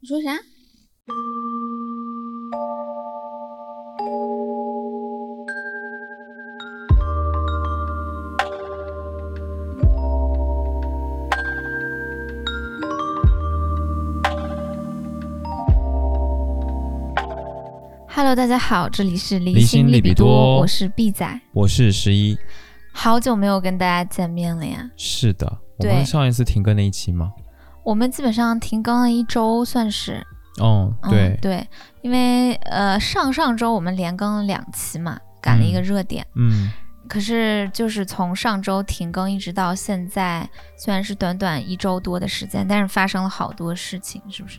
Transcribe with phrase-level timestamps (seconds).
[0.00, 0.30] 你说啥
[18.06, 22.38] ？Hello，大家好，这里是离离心利利，比多我是 B 仔，我是十一。
[22.92, 24.88] 好久没有跟大家见面了呀。
[24.96, 27.32] 是的，我对们上一次停更那一期吗？
[27.88, 30.22] 我们基本上停更了一周，算是，
[30.60, 31.66] 哦，嗯、对，对，
[32.02, 36.26] 因为呃上上周我们连更了两期嘛，赶了一个热点。
[36.34, 36.70] 嗯，
[37.08, 40.46] 可是就是从上周停更一直到现在，
[40.76, 44.58] 虽然是短短一周多的时间，但是发生了好多事情，是不是？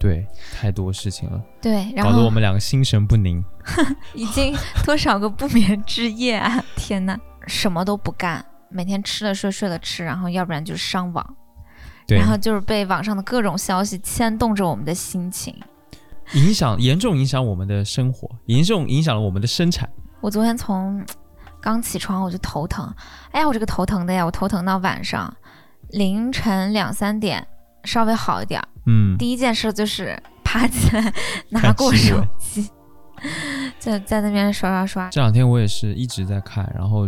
[0.00, 3.40] 对，太多事情了，对，然后搞得我们两个心神不宁。
[4.14, 4.52] 已经
[4.84, 6.60] 多少个不眠之夜啊！
[6.74, 7.16] 天呐，
[7.46, 11.41] 什么都不干，每天吃了睡，睡了吃，然后要不然就是上网，对
[12.08, 15.54] 然，后就是被网上的各种消息牵动着我们的心情。
[16.34, 19.88] 影响严重影响我们的生活，严重影响了我们的生产。
[20.20, 21.04] 我昨天从
[21.60, 22.90] 刚起床我就头疼，
[23.32, 25.32] 哎呀，我这个头疼的呀，我头疼到晚上
[25.90, 27.46] 凌晨两三点
[27.84, 31.12] 稍微好一点儿，嗯，第一件事就是爬起来
[31.50, 32.70] 拿过手机，
[33.78, 35.10] 在 在那边刷刷刷。
[35.10, 37.06] 这两天我也是一直在看，然后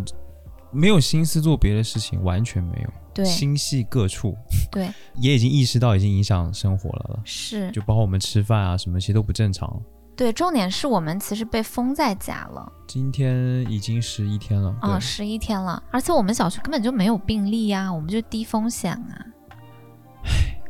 [0.71, 4.37] 没有心思做别的事情，完全没有，对心系各处，
[4.71, 7.21] 对，也已经意识到已经影响生活了了。
[7.25, 9.81] 是，就包括我们吃饭啊什么，其实都不正常了。
[10.17, 12.73] 对，重点是我们其实被封在家了。
[12.87, 19.27] 今天已经十一天了，对，啊，十一天了，而且我们小区根本就没有病例呀、我们就低风险啊。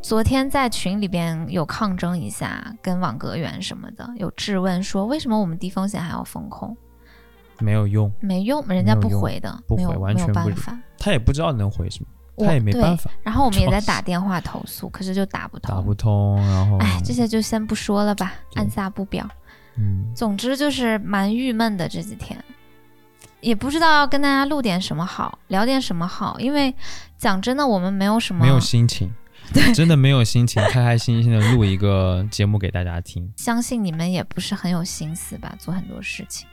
[0.03, 6.77] 昨天在群里边有抗争一下，跟网格员什么的有质问说，为什么我们低风险还要封控？
[7.61, 10.79] 没有用，没用，人家不回的，不回完全不理办法。
[10.99, 15.75] 他也不知道能回什么，我他也没办法，然后我们也在打电话投诉，可是就打不通。
[15.75, 19.29] 打不通，然后哎，这些就先不说了吧，按下不表。
[19.77, 22.43] 嗯，总之就是蛮郁闷的这几天，
[23.41, 26.75] 也不知道要跟大家录点什么好，聊点什么好，因为
[27.19, 29.13] 讲真的，我们没有什么没有心情，
[29.75, 33.29] 真的没有心情，开开心心的录一个节目给大家听。
[33.37, 36.47] 相信你们也不是很有心思吧，做很多事情。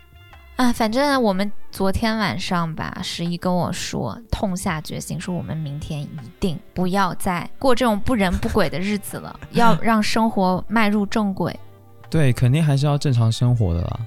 [0.61, 6.07] 啊，反正我们昨天晚上吧，十一跟我说，痛下决心说，我们明天一
[6.39, 11.59] 定不要再过这种不人不鬼的日子了，要让生活迈入正轨。
[12.11, 13.99] 对，肯定还是要正常生活的啦，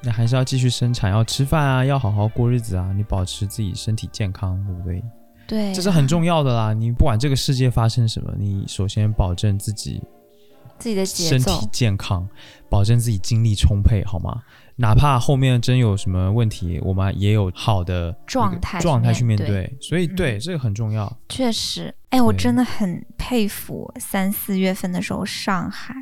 [0.00, 5.02] 那还是要继续生产，要吃饭啊，要好好过日子啊，你保持自己身体健康，对不对？
[5.48, 6.72] 对，这是很重要的啦。
[6.72, 10.00] 你不管这个世界发生什么，你首先保证自己
[10.78, 11.68] 自己的身体。
[11.72, 12.28] 健康，
[12.68, 14.40] 保证自己精力充沛，好吗？
[14.80, 19.70] 哪怕后面真有什么问题，我们也有好的状态去状态去面对。
[19.78, 21.14] 所以，对、嗯这个很重要。
[21.28, 25.94] 确实，哎，我真的很佩服三四月份的时候上海，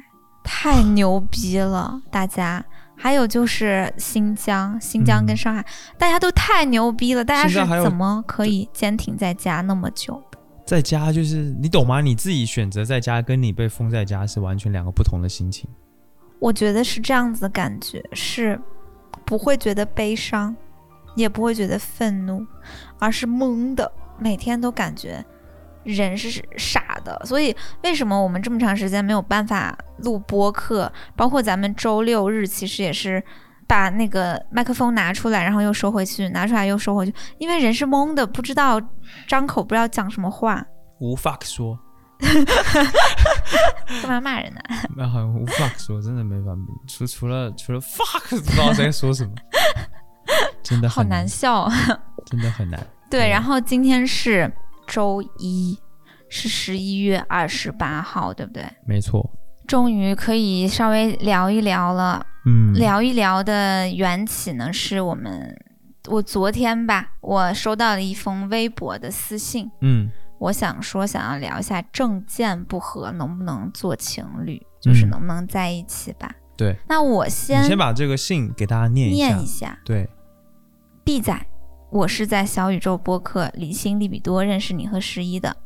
[0.44, 2.64] 太牛逼了， 大家。
[3.00, 5.64] 还有就是新疆，新疆跟嗯上海，
[5.96, 10.38] 大家都太牛逼了，大家是怎么可以坚挺在家那么久的？
[10.66, 12.00] 在家就是你懂吗？
[12.00, 15.70] 你自己选择在家，跟你被封在家是完全两个不同的心情。
[16.38, 18.60] 我觉得是这样子的感觉，是
[19.24, 20.54] 不会觉得悲伤，
[21.14, 22.46] 也不会觉得愤怒，
[22.98, 25.24] 而是懵的，每天都感觉
[25.84, 27.20] 人是傻的。
[27.24, 30.92] 所以为什么我们这么长时间没有办法录播客？
[31.16, 33.22] 包括咱们周六日其实也是。
[33.68, 38.80] 把那个麦克风拿出来，然后又收回去，拿出来又收回去，因为人是懵的，不知道
[39.26, 40.64] 张口，不知道讲什么话，
[41.00, 41.78] 无法说，
[44.02, 44.60] 干嘛骂人呢、
[44.96, 46.56] 那好像无法说，真的没法，
[46.86, 49.32] 除除了除了 fuck 不知道在说什么，
[50.62, 51.72] 真的好难笑啊。
[52.26, 52.78] 真的很难。
[53.10, 53.28] 对，对。
[53.30, 54.52] 然后今天是
[54.86, 55.78] 周一，
[56.28, 58.64] 是十一月二十八号，对不对？
[58.86, 59.30] 没错，
[59.66, 62.24] 终于可以稍微聊一聊了。
[62.44, 65.54] 嗯，聊一聊的缘起呢，是我们
[66.08, 76.30] 我昨天吧，我收到了一封微博的私信，嗯我想说想要聊一下政见不合能不能做情侣，就是嗯能不能在一起吧。
[76.56, 79.26] 对，那我先你先把这个信给大家念一下。
[79.26, 79.78] 念一下。
[79.84, 80.08] 对
[81.04, 81.46] ，B 仔，
[81.90, 85.56] 我是在小宇宙播客理性利比多认识你和十一的。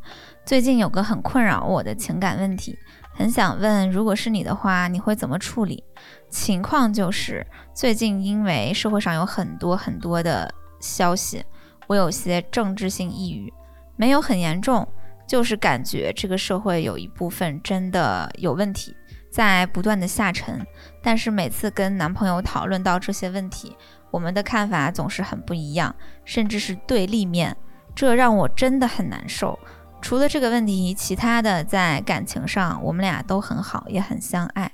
[0.44, 2.76] 最近有个很困扰我的情感问题，
[3.14, 5.82] 很想问，如果是你的话，你会怎么处理？
[6.29, 11.44] 情况就是最近因为社会上有很多很多的消息，
[11.87, 13.52] 我有些政治性抑郁，
[13.97, 14.87] 没有很严重，
[15.27, 18.97] 就是感觉这个社会有一部分真的有问题，
[19.31, 20.65] 在不断的下沉。
[21.03, 23.77] 但是每次跟男朋友讨论到这些问题，
[24.11, 25.94] 我们的看法总是很不一样，
[26.25, 27.56] 甚至是对立面，
[27.94, 29.59] 这让我真的很难受。
[30.00, 34.71] 除了这个问题，其他的在感情上，我们俩都很好，也很相爱。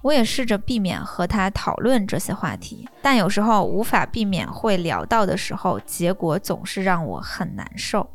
[0.00, 8.08] 我也试着避免和他讨论这些话题，但有时候无法避免会聊到的时候，结果总是让我很难受。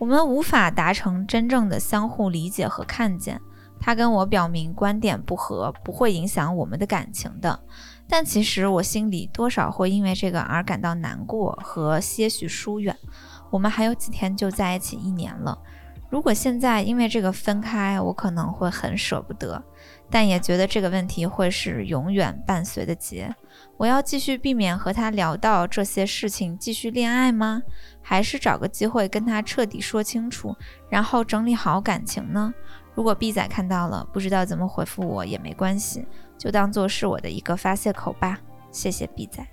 [0.00, 3.38] 我们无法达成真正的相互理解和看见。
[3.78, 7.60] 他跟我表明观点不合不会影响我们的感情的，
[8.08, 12.96] 但其实我心里多少会因为这个而感到难过和些许疏远。
[13.50, 15.58] 我们还有几天就在一起一年了，
[16.08, 19.62] 如果现在因为这个分开，我可能会很舍不得。
[20.12, 23.32] 但也觉得这个问题会是永远伴随的结。
[23.76, 27.62] 我要继续避免和他聊到这些事情，继续恋爱吗？
[28.02, 30.56] 还是找个机会跟他彻底说清楚，
[30.88, 32.52] 然后整理好感情呢？
[32.94, 36.04] 如果 B 仔看到了，不知道怎么回复我也没关系，
[36.36, 38.40] 就当做是我的一个发泄口吧。
[38.70, 39.46] 谢谢 B 仔。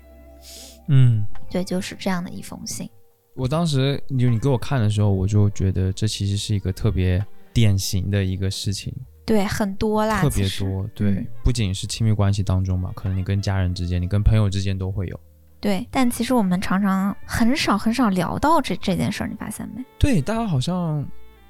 [0.88, 2.88] 嗯，对，就是这样的一封信。
[3.34, 8.92] 我当时就你给我看的时候，我就觉得这其实是一个特别典型的一个事情。
[9.24, 10.88] 对，很多啦，特别多。
[10.94, 15.20] 对，不仅是亲密关系当中嘛，可能你跟家人之间，你跟朋友之间都会有。
[15.60, 19.84] 对，但其实我们常常很少很少聊到这这件事儿，你发现没？
[19.98, 21.04] 对，大家好像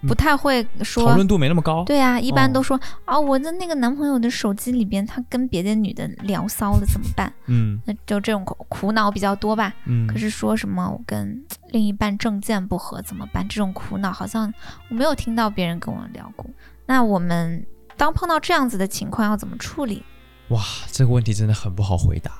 [0.06, 1.84] 不太会说，讨论度没那么高。
[1.84, 7.32] 对啊，一般都说啊，我的那个男朋友的手机里边，他跟别的女的聊骚了，怎么办？
[7.46, 9.74] 嗯，那就这种苦苦恼比较多吧。
[9.84, 13.46] 嗯，可是说什么我跟另一半政见不合怎么办？
[13.48, 14.52] 这种苦恼好像
[14.88, 16.46] 我没有听到别人跟我聊过。
[16.86, 17.64] 那我们。
[17.98, 20.04] 当碰到这样子的情况，要怎么处理？
[20.50, 20.62] 哇，
[20.92, 22.30] 这个问题真的很不好回答，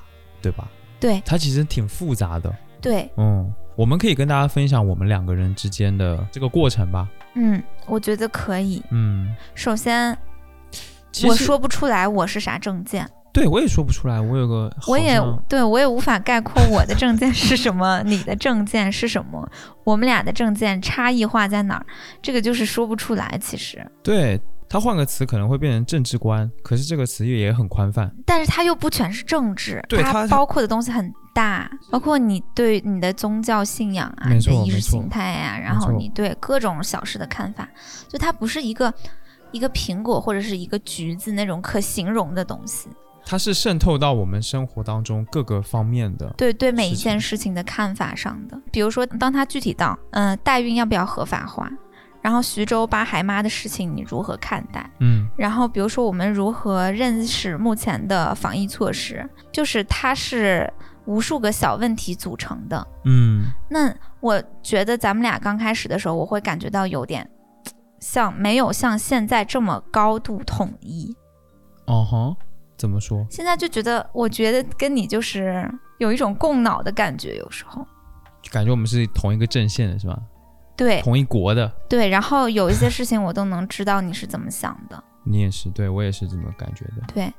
[0.41, 0.69] 对吧？
[1.01, 2.55] 对，它其实挺复杂的。
[2.81, 7.09] 对，嗯，我们可以跟大家分享我们两个人之间的这个过程吧。
[7.35, 8.83] 嗯，我觉得可以。
[8.91, 10.17] 嗯，首先，
[11.27, 13.09] 我说不出来我是啥证件。
[13.33, 14.21] 对，我也说不出来。
[14.21, 19.49] 我有个，我也对我也无法概括我的证件是什么，你的证件是什么，
[19.85, 21.87] 我们俩的证件差异化在哪儿？
[22.23, 23.39] 这个就是说不出来。
[23.41, 24.41] 其实，对。
[24.69, 28.13] 他换个词可能会变成政治观，可是这个词也也很宽泛。
[28.27, 37.69] 但是它又不全是政治，它包括的东西很大，包括你对你的宗教信仰啊，你的意识形态呀，然后你对各种小事的看法，
[38.09, 38.93] 就它不是一个
[39.53, 42.89] 一个苹果或者是一个橘子那种可形容的东西，
[43.25, 46.29] 它是渗透到我们生活当中各个方面的。
[46.37, 51.71] 对对，每一件事情的看法上的，比如说当它具体到，嗯，代孕要不要合法化？
[52.29, 54.91] 然后徐州八孩妈的事情你如何看待？
[55.01, 59.27] 嗯，然后比如说我们如何认识目前的防疫措施？
[59.51, 60.71] 就是它是
[61.07, 62.87] 无数个小问题组成的。
[63.07, 63.91] 嗯，那
[64.21, 67.27] 我觉得咱们俩刚开始的时候，我会感觉到有点
[67.99, 71.17] 像没有像现在这么高度统一。
[71.87, 72.37] 哦哈，
[72.77, 73.27] 怎么说？
[73.31, 75.67] 现在就觉得，我觉得跟你就是
[75.97, 77.83] 有一种共脑的感觉，有时候
[78.51, 80.21] 感觉我们是同一个阵线的，是吧？
[80.79, 87.31] 对，同一国的，对，然后有一些事情我都能知道你是怎么想的， 你也是，对我也是这么感觉的，对，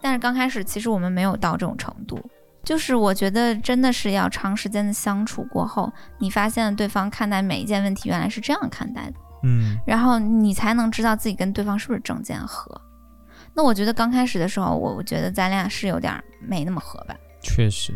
[0.00, 2.20] 但是刚开始其实我们没有到这种程度，
[2.64, 12.78] 就是我觉得真的是要长时间的相处过后，你发现对方看待每一件问题原来是这样看待的，嗯，然后你才能知道自己跟对方是不是正见合。
[13.54, 17.94] 那我觉得刚开始的时候，我我觉得咱俩是有点没那么合吧，确实，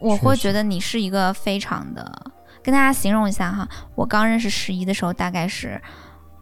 [0.00, 2.32] 我会觉得你是一个非常的。
[2.68, 5.80] 跟大家形容一下哈，我刚认识十一的时候，大概是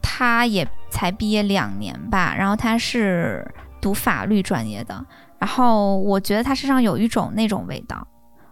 [0.03, 3.49] 他也才毕业两年吧，然后他是
[3.81, 5.07] 读法律专业的，
[5.39, 8.05] 然后我觉得他身上有一种那种味道，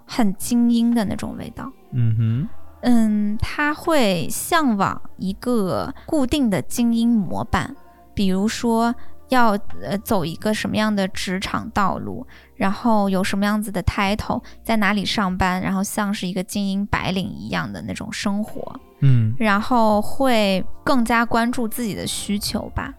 [0.07, 1.69] 很精英的那种味道。
[1.91, 2.49] 嗯哼，
[2.83, 7.75] 嗯，他会向往一个固定的精英模板，
[8.15, 8.95] 比如说。
[9.29, 9.51] 要
[9.83, 12.27] 呃走一个什么样的职场道路，
[12.57, 22.93] 然后有什么样子的 title，在哪里上班，然后像是一个精英白领一样的那种生活，嗯，然后会更加关注自己的需求吧。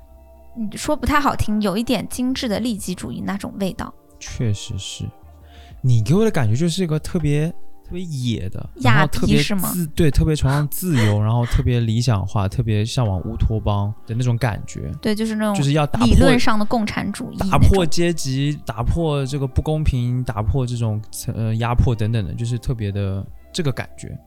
[0.57, 3.93] 你说不太好听，有一点精致的利己主义那种味道。
[4.19, 5.03] 确实是，
[5.81, 7.53] 你给我的感觉就是一个特别。
[7.87, 14.91] 特别野的，然后特别自对，特别崇尚自由，然后特别理想化，特别向往乌托邦的那种感觉。
[14.99, 23.23] 对，就是那种就是要打理论上的共产主义，打破阶级，打破这个不公平，打破这种呃压迫等等的，就是特别的
[23.53, 24.17] 这个感觉，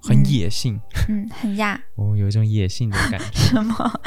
[0.00, 0.78] 很野性。
[1.10, 1.74] 嗯，很亚。
[1.98, 3.26] 哦，有一种野性的感觉。
[3.34, 4.00] 什么？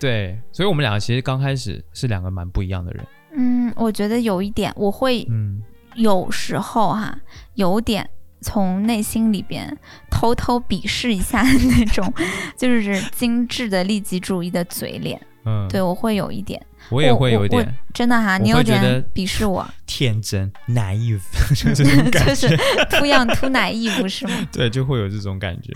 [0.00, 3.06] 对，所以我们两个其实刚开始是两个蛮不一样的人。
[3.36, 5.62] 嗯，我觉得有一点，我会嗯。
[5.94, 7.18] 有时候哈，
[7.54, 8.08] 有点
[8.40, 9.76] 从内心里边
[10.10, 12.12] 偷偷鄙视一下那种，
[12.56, 15.20] 就是精致的利己主义的嘴脸。
[15.46, 21.22] 嗯，对我会有一点，我也会有一点，真的哈，你有点鄙视我，天真 naive，
[21.56, 22.48] 就是这种感觉
[22.90, 24.34] ，too young too naive 是吗？
[24.52, 25.72] 对，就会有这种感觉，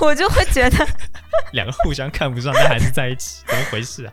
[0.00, 0.86] 我就会觉得
[1.52, 4.12] 两个互相看不上，但还是在一起，怎么回事啊？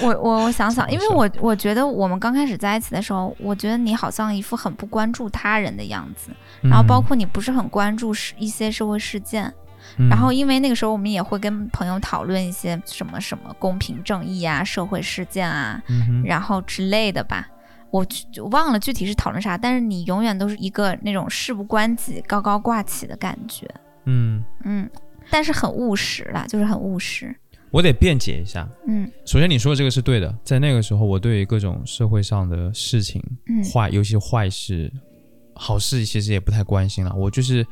[0.00, 6.30] 我我我想想，因为我我觉得我们刚开始在一起的时候，我觉得你好像一副很不关注他人的样子，
[6.62, 9.52] 然后包括你不是很关注是一些社会事件。
[10.08, 15.82] 然后，因为那个时候我们也会跟朋友讨论一些什么什么公平正义啊、社会事件啊，
[16.24, 17.48] 然后之类的吧。
[17.90, 23.68] 我就忘了具体是讨论啥，但是你永远都是一个那种事不关己、高高挂起的感觉。
[24.06, 24.88] 嗯嗯，
[25.30, 27.34] 但是很务实啦，就是很务实。
[27.72, 28.68] 我得辩解一下。
[28.86, 34.92] 嗯，首先你说的这个是对的，在那个时候，我对于各种社会上的事情，嗯坏，尤其坏事、
[35.54, 37.12] 好事，其实也不太关心了。
[37.16, 37.66] 我就是。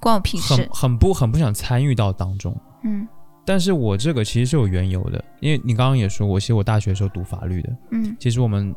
[0.00, 0.52] 关我屁事！
[0.54, 2.52] 很很不很不想参与到当中。
[2.82, 3.06] 嗯，
[3.46, 7.76] 但是我这个其实是有缘由的，因为你刚刚也说，我其实我大学的时候读法律的。
[7.92, 8.74] 嗯，其实我们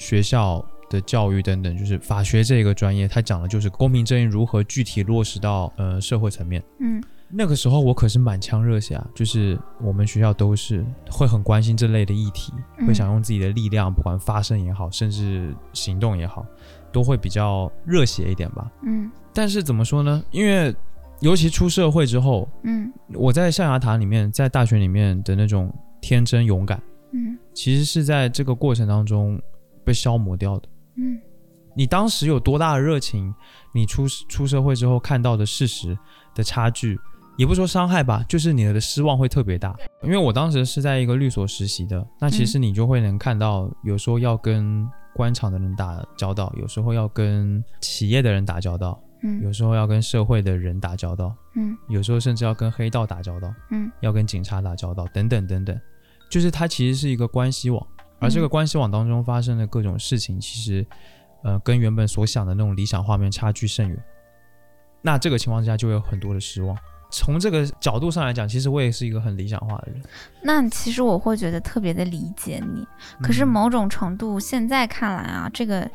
[0.00, 6.60] 学校的教育等等，就是法学这个专业，它讲的就是公平正义如何具体落实到呃社会层面。
[6.80, 12.52] 嗯，那个时候我可是满腔热血啊，就是我们学校都是会很关心这类的议题，
[12.86, 16.46] 会想用自己的力量，不管发声也好，甚至行动也好，
[16.92, 18.70] 都会比较热血一点吧。
[18.82, 19.10] 嗯。
[19.32, 20.22] 但是怎么说呢？
[20.30, 20.74] 因为
[21.20, 26.80] 尤其出社会之后，嗯，我在象牙塔里面，在大学里面的那种天真勇敢，
[27.12, 29.40] 嗯，其实是在这个过程当中
[29.84, 30.68] 被消磨掉的。
[30.96, 31.18] 嗯，
[31.74, 33.34] 你当时有多大的热情，
[33.74, 35.98] 你出出社会之后看到的事实
[36.32, 36.96] 的差距，
[37.36, 39.76] 也不说伤害吧，就是你的失望会特别大。
[40.02, 49.00] 因为我当时是在一个律所实习的，那其实你就会能看到，有时候要跟官场的人打交道，有时候要跟企业的人打交道。
[49.26, 55.80] 嗯有时候要跟社会的人打交道，嗯，有时候甚至要跟黑道打交道，嗯，要跟警察打交道，等等等等，
[56.28, 57.86] 就是它其实是一个关系网，
[58.18, 60.86] 而这个关系网当中发生的各种事情，其实，
[61.42, 63.98] 呃，跟原本所想的那种理想画面差距甚远。
[65.00, 66.76] 那这个情况之下就有很多的失望。
[67.14, 70.02] 从这个角度上来讲，其实我也是一个很理想化的人。
[70.42, 72.86] 那其实我会觉得特别的理解你，
[73.22, 75.88] 可是某种程度现在看来啊，这个。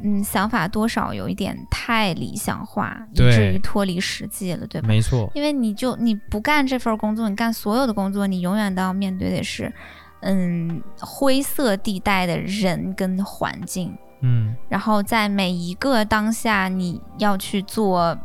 [0.00, 4.86] 嗯，想法多少有一点太理想化，以至于脱离实际了，对吧？
[4.86, 9.72] 没错，因为你就你不干这份工作，你干所有的工作，你永远都要面对的是，
[10.20, 18.16] 嗯，灰色地带的人跟环境，嗯，然后在每一个当下，你要去做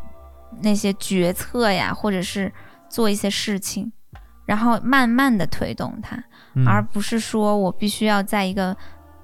[0.61, 2.51] 那些决策呀，或者是
[2.89, 3.91] 做一些事情，
[4.45, 6.23] 然后慢慢的推动它，
[6.65, 8.75] 而不是说我必须要在一个。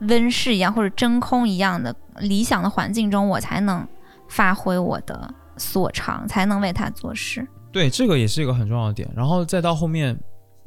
[0.03, 3.85] 温室一样或者真空一样的理想的环境中，我才能
[4.29, 7.45] 发挥我的所长，才能为他做事。
[7.69, 9.11] 对，这个也是一个很重要的点。
[9.13, 10.17] 然后再到后面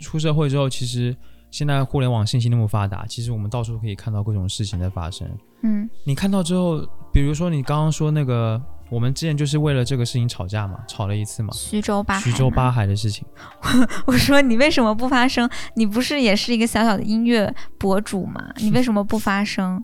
[0.00, 1.16] 出社会之后，其实
[1.50, 5.26] 现在互联网信息那么发达，其实我们到处可以看到各种事情在发生。
[5.62, 8.62] 嗯，你看到之后，比如说你刚刚说那个。
[8.92, 11.50] 我们之前就是为了这个事情吵架嘛，吵了一次嘛。
[11.54, 13.26] 徐州八徐州八海的事情，
[14.04, 15.48] 我说你为什么不发声？
[15.74, 18.52] 你不是也是一个小小的音乐博主吗？
[18.58, 19.82] 你为什么不发声？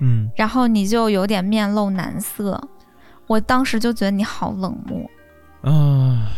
[0.00, 2.60] 嗯，然后你就有点面露难色，
[3.28, 5.08] 我当时就觉得你好冷漠。
[5.62, 6.28] 啊，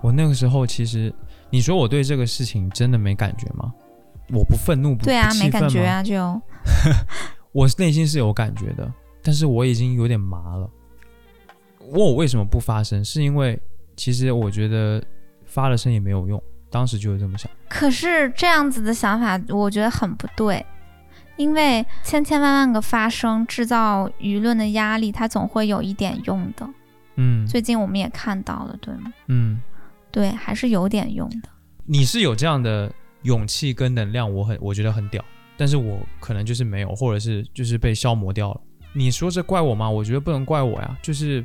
[0.00, 1.14] 我那个时候其实，
[1.50, 3.70] 你说我对这个事情真的没感觉吗？
[4.32, 6.40] 我不愤怒，不对啊，没感觉啊，就
[7.52, 8.90] 我内心是有感觉的。
[9.26, 10.70] 但是我已经有点麻了。
[11.80, 13.60] 问我为什么不发声，是因为
[13.96, 15.02] 其实我觉得
[15.44, 16.40] 发了声也没有用，
[16.70, 17.50] 当时就是这么想。
[17.68, 20.64] 可是这样子的想法，我觉得很不对，
[21.36, 26.68] 因为千千万万个发声制造舆论的压力，它总会有一点用的。
[27.16, 29.12] 嗯，最近我们也看到了，对吗？
[29.26, 29.60] 嗯，
[30.12, 31.48] 对，还是有点用的。
[31.84, 32.92] 你是有这样的
[33.22, 35.24] 勇气跟能量，我很我觉得很屌，
[35.56, 38.60] 但是我可能就是没有，或者是就是被消磨掉了。
[38.96, 39.90] 你说这怪我吗？
[39.90, 40.98] 我觉得不能怪我呀。
[41.02, 41.44] 就是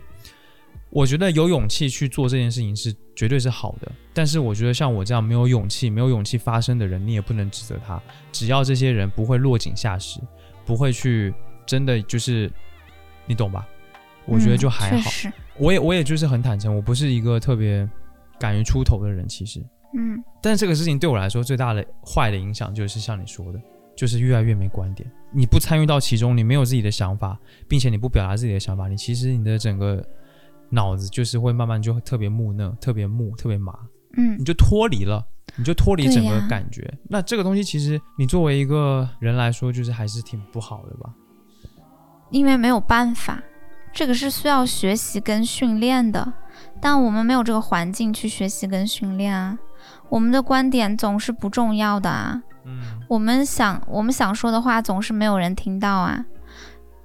[0.90, 3.92] 我觉得有勇气去做这件事情是绝对是好的。
[4.14, 8.02] 但是我觉得像我这样没有勇气、没有勇气发声的人，你也不能指责他。
[8.32, 10.20] 只要这些人不会落井下石，
[10.66, 11.34] 不会去
[11.66, 12.52] 真的就是
[13.26, 13.68] 你懂吧？
[14.26, 15.12] 我觉得就还好。
[15.58, 17.88] 我也我也就是很坦诚，我不是一个特别
[18.40, 19.60] 敢于出头的人，其实。
[19.98, 20.24] 嗯。
[20.42, 23.60] 但是这个事情对我来说最大的坏的影响就是像你说的。
[23.94, 30.06] 就是越来越没观点，你不参与到其中，你没有自己的想法，并且你不表达自己的想法，你其实你的整个
[30.70, 33.74] 脑子就是会慢慢就特别木讷、特别木、特别麻，
[34.18, 36.94] 嗯，你就脱离了，你就脱离整个感觉。
[37.10, 41.14] 那这个东西其实你作为一个人来说，就是还是挺不好的吧？
[42.30, 43.42] 因为没有办法，
[43.94, 46.34] 这个是需要学习跟训练的，
[46.80, 49.58] 但我们没有这个环境去学习跟训练啊。
[50.10, 52.44] 我们的观点总是不重要的啊。
[52.66, 56.26] 嗯，我们想我们想说的话总是没有人听到啊。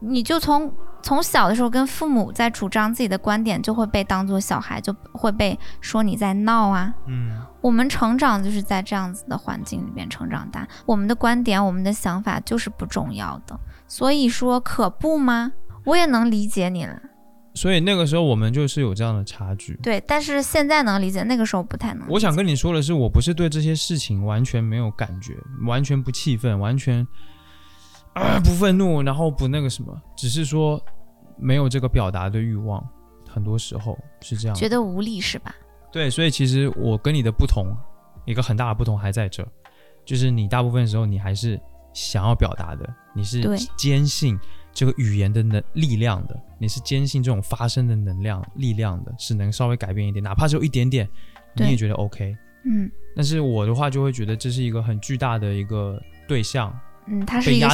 [0.01, 0.71] 你就从
[1.03, 6.93] 从小的时候跟父母在主张自己的观点，就会被当做小孩，就会被说你在闹啊。
[7.07, 13.59] 嗯，我们成长就是在这样子的环境里面成长大，我们的观点、我们的想法就是不重要的。
[13.89, 15.53] 所以说，可不吗？
[15.85, 17.01] 我也能理解你了。
[17.57, 19.75] 所以那个时候我们就是有这样的差距。
[19.83, 22.07] 对，但是现在能理解，那个时候不太能。
[22.09, 25.35] 我想跟你说的是，我不是对这些事情完全没有感觉，
[25.67, 27.05] 完全不气愤，完全
[28.13, 30.81] 啊 不愤怒，然后不那个什么，只是说。
[31.39, 32.83] 没有这个表达的欲望，
[33.29, 35.55] 很多时候是这样，觉得无力是吧？
[35.93, 37.77] 对，所以其实我跟你的不同，
[38.25, 39.47] 一个很大的不同还在这，
[40.07, 41.61] 就是你大部分时候你还是
[41.93, 43.43] 想要表达的，你是
[43.77, 44.35] 坚信
[44.77, 51.09] 这个语言的能力量的，你是坚信这种发声的能量力量的，是能稍微改变一点，哪怕只有一点点，
[51.55, 52.37] 你也觉得 OK。
[52.67, 56.79] 嗯，但是我的话就会觉得这是一个很巨大的一个对象。
[57.09, 57.69] 嗯，它是一个，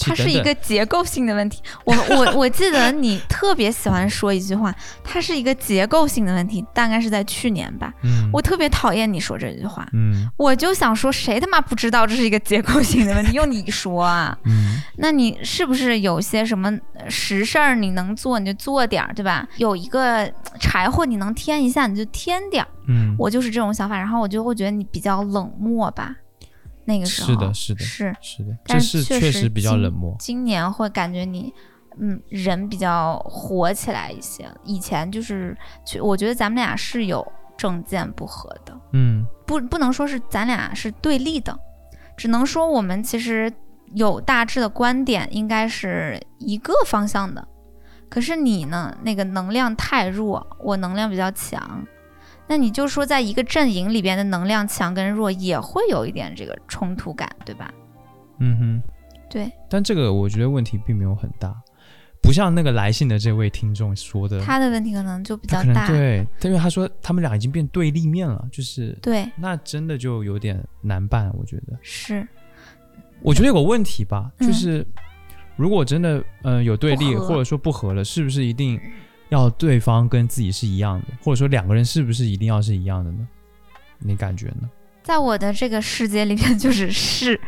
[0.00, 1.62] 它是一个结构性的问题。
[1.84, 4.74] 我我我记得你特别喜欢说一句话，
[5.04, 7.92] 它是一个结构性的问题，大概是在去年吧。
[8.02, 9.86] 嗯，我特别讨厌你说这句话。
[9.92, 13.32] 嗯，我就想说，谁他妈不知道这是一个结构性的问题？
[13.32, 14.36] 用你说啊？
[14.44, 16.72] 嗯， 那你是不是有些什么
[17.08, 19.46] 实事儿你能做你就做点儿，对吧？
[19.56, 22.68] 有一个柴火你能添一下你就添点儿。
[22.88, 26.16] 嗯，我就是这种想法，然后我就会觉得你比较冷漠吧。
[26.84, 30.16] 那个时候是的，是的，是是的，这是确实比较冷漠。
[30.18, 31.52] 今年会感觉你，
[31.98, 34.48] 嗯，人比较火起来一些。
[34.64, 35.56] 以前就是，
[36.00, 41.56] 我觉得咱们俩是有政见不合的，嗯，不，不能说是咱俩是对立的，
[42.16, 43.52] 只能说我们其实
[43.94, 47.46] 有大致的观点，应该是一个方向的。
[48.08, 51.86] 可是你呢，那个能量太弱，我能量比较强。
[52.52, 57.72] 那你就说，在一个阵营里边的能量强跟弱也会有一点这个冲突感，对吧？
[58.40, 58.82] 嗯哼，
[59.30, 59.50] 对。
[59.70, 61.56] 但这个我觉得问题并没有很大，
[62.20, 65.88] 不像那个来信的这位听众说的，他的问题可能就比较大。
[65.88, 72.28] 对，因为他说他们俩已经变对立面了，就是对，那真的就有点难办，我觉得是。
[73.22, 74.86] 我觉得有个问题吧，就是
[75.56, 78.78] 如果真的嗯有对立或者说不合了，是不是一定？
[79.32, 83.26] 要对方跟自己是一样的，或者说两个人是不是一定要是一样的呢？
[83.98, 84.68] 你感觉呢？
[85.02, 87.40] 在我的这个世界里面，就是是。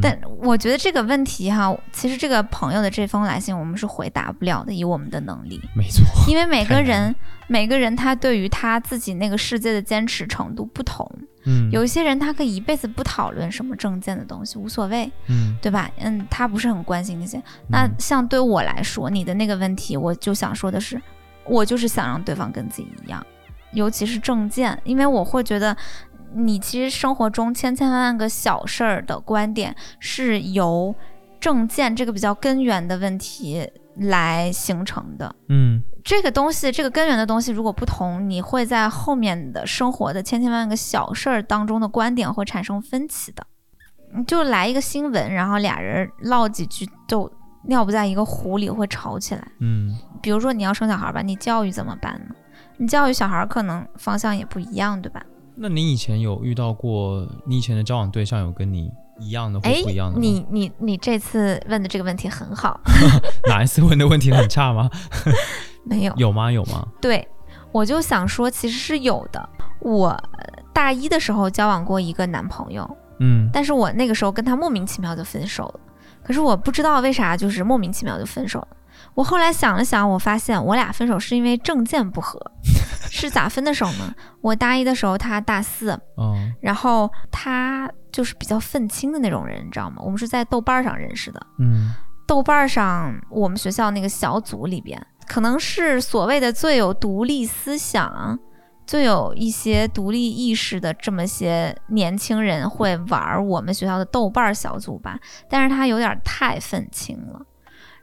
[0.00, 5.60] 但我觉得这个问题哈，其实这个朋友的这封来信，我们是回答不了的，以我们的能力。
[5.76, 6.02] 没错。
[6.26, 7.14] 因为每个人，
[7.46, 11.08] 每个人他对于他自己那个世界的坚持程度不同。
[11.44, 11.70] 嗯。
[11.70, 15.08] 有一些人他可以一辈子不讨论什么证件的东西，无所谓。
[15.26, 15.56] 嗯。
[15.60, 15.90] 对吧？
[15.98, 17.40] 嗯，他不是很关心那些。
[17.68, 21.00] 那像对我来说，你的那个问题，我就想说的是。
[21.48, 23.24] 我就是想让对方跟自己一样，
[23.72, 25.76] 尤其是证件，因为我会觉得
[26.34, 30.94] 你其实生活中千千万万个小事儿的观点是由
[31.40, 35.34] 证件这个比较根源的问题来形成的。
[35.48, 43.46] 嗯，这个东西，这个根源的东西如果不同，你会在后面的生活的千千万万个小事儿当中的观点会产生分歧的。
[44.26, 47.30] 就来一个新闻，然后俩人唠几句就。
[47.64, 49.46] 尿不在一个壶里会吵起来。
[49.60, 52.34] 嗯，比如说你要生小孩吧，你教育怎么办呢？
[52.76, 55.22] 你教育小孩可能方向也不一样，对吧？
[55.56, 60.20] 那你以前有遇到过你以前的交往对象有跟你一样的或不一样的？
[60.20, 62.80] 你你你这次问的这个问题很好。
[63.48, 64.88] 哪一次问的问题很差吗？
[65.84, 66.14] 没有。
[66.16, 66.52] 有吗？
[66.52, 66.86] 有吗？
[67.00, 67.26] 对，
[67.72, 69.48] 我就想说，其实是有的。
[69.80, 70.16] 我
[70.72, 75.80] 大一的时候交往过一个男朋友，嗯，但是我那个时候跟他莫名其妙就分手了。
[76.28, 78.68] 可是我不知道为啥，就是莫名其妙就分手了。
[79.14, 82.38] 我后来想了想，我发现我俩分手是因为证件不合。
[83.10, 84.14] 是咋分的手呢？
[84.42, 89.96] 我大一的时候，他大四，嗯，然后他就是比较愤青的那种人，你知道吗？
[90.00, 91.94] 我们是在豆瓣上认识的，嗯，
[92.26, 98.38] 豆瓣上我们学校那个小组里边，可能是所谓的最有独立思想。
[98.88, 107.42] 最有一些独立意识的这么些年轻人会玩我们学校的豆瓣小组吧，但是他有点太愤青了，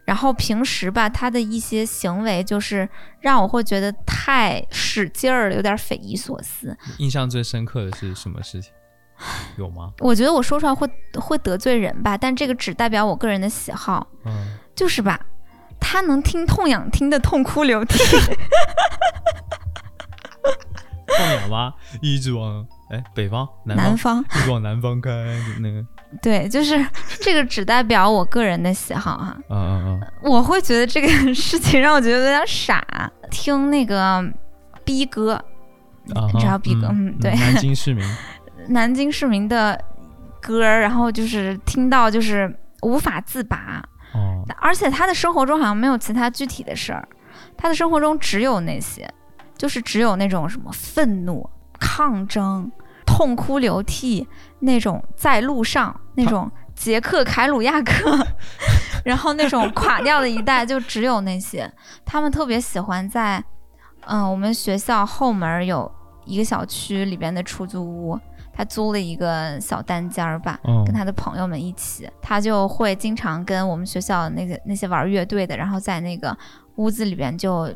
[0.05, 2.87] 然后平时吧他的一些行为就是
[3.19, 6.77] 让我会觉得太使劲儿了，有点匪夷所思。
[6.99, 8.71] 印象最深刻的是什么事情？
[9.57, 9.91] 有吗？
[10.01, 10.87] 我觉得我说出来会
[11.19, 14.05] 会得罪人吧，但这个只代表我个人的喜好。
[14.23, 15.19] 嗯，就是吧，
[15.79, 17.97] 他能听痛痒听得痛哭流涕。
[21.07, 21.73] 痛痒吗？
[22.01, 25.11] 一直往哎北方南方，一直往南方开
[25.59, 25.85] 那个。
[26.21, 26.85] 对，就是
[27.21, 29.37] 这个只代表我个人的喜好哈。
[29.49, 30.11] 嗯嗯嗯。
[30.23, 32.83] 我会觉得这个事情让我觉得有点傻。
[33.29, 34.23] 听那个
[34.83, 35.43] 逼哥，
[36.05, 36.87] 你知道逼哥？
[36.87, 37.35] 嗯，对。
[37.35, 38.05] 南京市民。
[38.69, 39.79] 南京市民的
[40.41, 43.83] 歌，然后就是听到就是无法自拔。
[44.13, 47.05] 哦，而且他的生活中好像没有其他具体的事儿，
[47.57, 49.07] 他的生活中只有那些，
[49.57, 52.71] 就是只有那种什么愤怒、抗争、
[53.05, 54.27] 痛哭流涕
[54.59, 58.17] 那种在路上那种捷克凯鲁亚克，
[59.05, 61.71] 然后那种垮掉的一代就只有那些，
[62.05, 63.43] 他们特别喜欢在，
[64.05, 65.89] 嗯，我们学校后门有
[66.25, 68.19] 一个小区里边的出租屋。
[68.57, 76.33] 他租了一个小单间儿吧，跟他的朋友们一起，他就会经常跟我们学校那个那些玩乐队的，然后在那个
[76.77, 77.69] 屋子里边就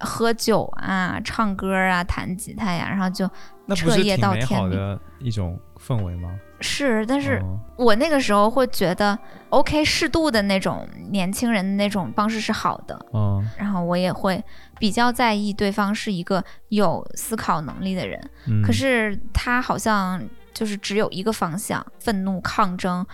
[0.00, 3.28] 喝酒啊、唱歌啊、弹吉他呀，然后就
[3.74, 4.70] 彻夜到天明。
[4.70, 6.30] 的一种氛围吗？
[6.60, 7.42] 是，但是
[7.76, 9.18] 我那个时候会觉得
[9.48, 13.06] ，OK，适度的那种年轻人的那种方式是好的。
[13.12, 14.42] 嗯，然后我也会
[14.78, 18.30] 比较在意对方是一个有思考能力的人。
[18.46, 20.22] 嗯，可是他好像
[20.54, 23.04] 就是只有一个方向，愤怒抗争。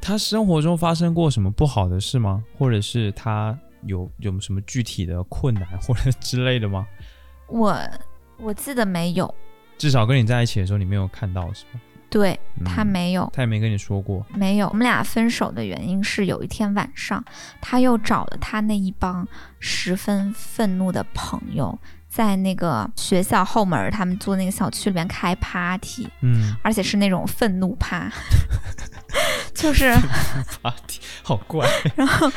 [0.00, 2.44] 他生活中发生过什么不好的事吗？
[2.56, 6.86] 或者是他有有什么具体的困难或者之类的吗？
[7.46, 7.76] 我
[8.38, 9.34] 我记得没有。
[9.76, 11.80] 至少跟你在一起的时候，你没有看到，是吗？
[12.10, 14.24] 对他没有，他也没跟你说过。
[14.34, 17.22] 没有，我们俩分手的原因是有一天晚上，
[17.60, 19.28] 他又找了他那一帮
[19.60, 21.78] 十分愤怒的朋友，
[22.18, 28.10] 在那个学校后门，他们租那个小区里面开 party，嗯，而且是那种愤怒趴，
[29.54, 29.94] 就是
[30.60, 32.28] party 好怪， 然后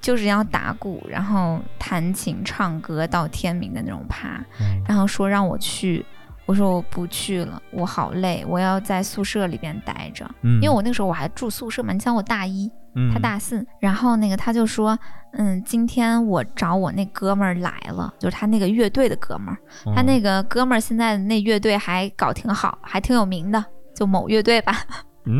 [0.00, 4.42] 就是要打鼓，然后弹琴唱歌到天明的那种趴，
[4.86, 6.02] 然后说让我去。
[6.46, 10.24] 我说我不去了，我好累，我要在宿舍里边待着。
[10.40, 12.72] 嗯，因为我那个时候我还住宿舍嘛，你像我大一，
[13.12, 14.98] 他大四，然后那个他就说，
[15.32, 19.58] 嗯，今天我找我那哥们儿来了，就是他那个乐队的哥们儿，
[19.94, 24.74] 他那个哥们儿现在那乐队还搞挺好，还挺有名的，就某乐队吧。
[25.26, 25.38] 嗯，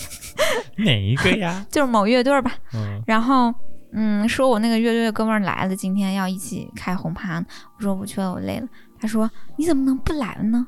[0.84, 1.64] 哪一个呀？
[1.70, 2.52] 就是某乐队吧。
[2.74, 3.52] 嗯，然后
[3.92, 7.42] 嗯，说我那个乐队的哥们儿来了，今天要一起开红趴，
[7.78, 8.68] 我说不去了，我累了。
[9.00, 10.66] 他说：“你怎么能不来了呢？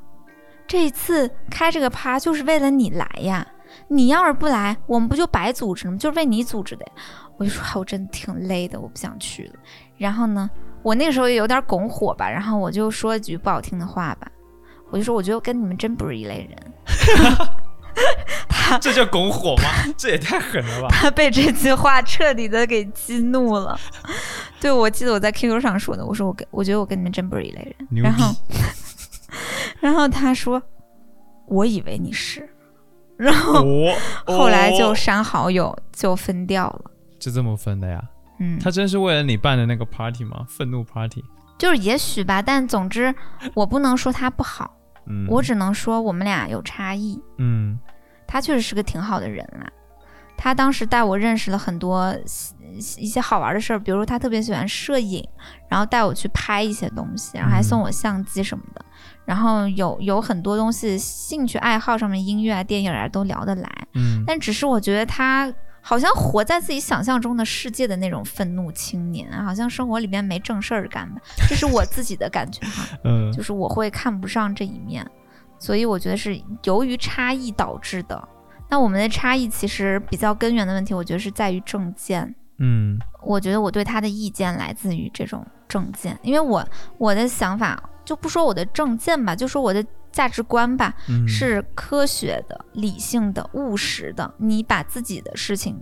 [0.66, 3.46] 这一次开这个趴就是为了你来呀！
[3.86, 5.98] 你要是不来，我们不就白组织了吗？
[5.98, 6.84] 就是为你组织的。”
[7.38, 9.54] 我就说：“我真的挺累的，我不想去了。”
[9.96, 10.50] 然后呢，
[10.82, 14.28] 我那个时候也有点拱火吧，然后我就说了句不好听的话吧，
[14.90, 16.72] 我就说：“我觉得我跟你们真不是一类人。”
[18.48, 19.92] 他 这叫拱火吗？
[19.96, 20.88] 这也太狠了吧！
[20.94, 23.78] 他被这句话彻底的给激怒了。
[24.60, 28.02] 对，我记得我在 QQ 上说的，我说我跟我觉得我跟你们真不是一类人。
[28.02, 28.34] 然后，
[29.80, 30.62] 然后他说，
[31.46, 32.48] 我以为你是，
[33.18, 33.64] 然后
[34.26, 36.90] 后来就删好友，就分掉了。
[37.18, 38.02] 就这么分的呀？
[38.38, 38.58] 嗯。
[38.58, 40.46] 他真是为了你办的那个 party 吗？
[40.48, 41.24] 愤怒 party？
[41.58, 43.12] 就是也许吧，但总之
[43.54, 44.74] 我不能说他不好。
[45.06, 45.26] 嗯。
[45.28, 47.20] 我只能说我们俩有差异。
[47.38, 47.78] 嗯。
[48.26, 49.68] 他确实是个挺好的人啦。
[50.36, 52.16] 他当时带我认识了很多
[52.96, 55.26] 一些好玩的事儿，比如说他特别喜欢摄影，
[55.68, 58.84] 然后带我去拍一些东西，然后还送我相机什么的。
[59.28, 63.70] 然后有有很多东西，兴趣爱好上面，音乐啊、电影啊都聊得来。
[63.92, 64.24] 嗯。
[64.26, 71.20] 但只是我觉得他好像活在自己想象中的世界的那种愤怒青年，好像生活里面没正事儿干吧。
[71.46, 72.88] 这是我自己的感觉哈。
[73.04, 73.30] 嗯。
[73.30, 75.06] 就是我会看不上这一面，
[75.58, 78.28] 所以我觉得是由于差异导致的。
[78.70, 82.34] 那我们的差异其实比较根源的问题，我觉得是在于政见。
[82.60, 87.78] 嗯，我觉得我对他的意见来自于这种政见，因为我我的想法
[88.08, 90.94] 就不说我的证件吧，就说我的价值观吧，
[91.26, 94.32] 是科学的、理性的、务实的。
[94.38, 95.78] 你把自己的事情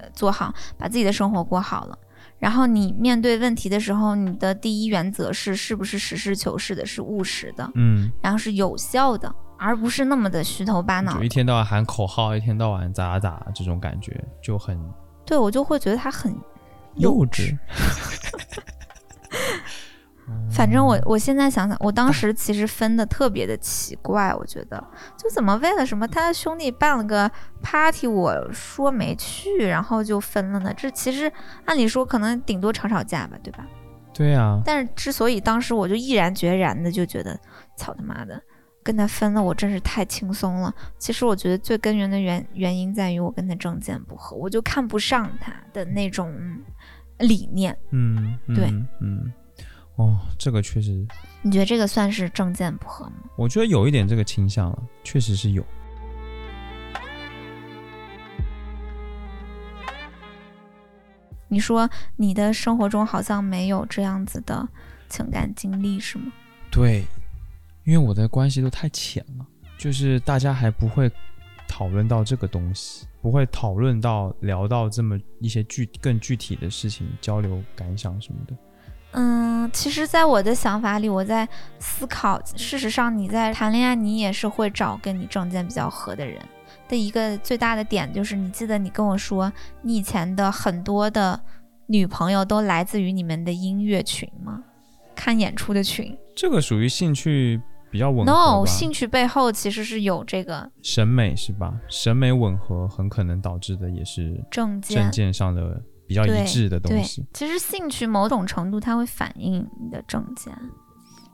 [0.00, 1.96] 呃做好，把自己的生活过好了，
[2.40, 9.32] 然后你面对问题的时候，你的第一原则是是不是实事求是的，是务实的，嗯，然后是有效的。
[9.60, 14.76] 而不是那么的虚头巴脑，就一天到晚喊口号，一天到晚咋咋这种感觉就很，
[15.24, 16.32] 对我就会觉得他很
[16.94, 17.56] 幼稚。
[20.58, 24.84] 反正我我现在想想，我当时其实分的特别的奇怪，我觉得
[25.16, 27.30] 就怎么为了什么他兄弟办了个
[27.62, 30.74] party，我说没去，然后就分了呢？
[30.76, 31.32] 这其实
[31.64, 33.64] 按理说可能顶多吵吵架吧，对吧？
[34.12, 34.60] 对呀。
[34.64, 37.38] 但是之所以当时我就毅然决然的就觉得，
[37.76, 38.42] 操他妈的！
[38.82, 40.74] 跟他分了，我真是太轻松了。
[40.98, 46.34] 其实我觉得最根源的原原因在于我跟他政见不合，我就看不上他的那种
[47.18, 47.76] 理念。
[47.90, 48.64] 嗯，对，
[49.00, 49.32] 嗯，
[49.98, 51.06] 哦，这个确实。
[51.42, 53.30] 你觉得这个算是政见不合吗？
[53.36, 55.64] 我觉得有一点这个倾向了，确实是有。
[61.48, 64.68] 你说你的生活中好像没有这样子的
[65.08, 66.32] 情感经历，是吗？
[66.70, 67.04] 对。
[67.84, 69.46] 因为我的关系都太浅了，
[69.78, 71.10] 就是大家还不会
[71.66, 78.54] 讨论到这个东西，不会讨论到聊到这么一些具更具体的事情，交流感想什么的。
[79.12, 86.38] 嗯，其实，在我的想法里，我在思考，事实上，你在谈恋爱，你也是会找跟你证件比较合的人
[86.88, 91.40] 的一个最大的点，就是你记得你跟我说，你以前的很多的
[91.86, 94.62] 女朋友都来自于你们的音乐群吗？
[95.14, 96.16] 看演出的群？
[96.36, 101.74] 这个属于兴趣比较吻合 No，兴趣背后其实是有这个审美是吧？
[101.88, 105.82] 审美吻合很可能导致的也是证件证件上的。
[106.08, 107.24] 比较一致的东西。
[107.34, 110.52] 其实兴趣某种程度它会反映你的证件。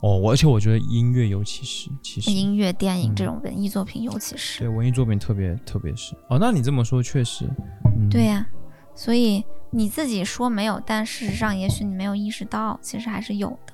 [0.01, 4.59] 哦，而且我觉得音乐尤其是，其实音乐、电影这种文艺作品尤其是。
[4.59, 6.15] 对文艺作品特别特别是。
[6.29, 7.49] 哦，那你这么说确实。
[8.11, 8.47] 对呀，
[8.95, 13.73] 所以你自己说没有，但事实上也许你没有意识到，其实还是有的。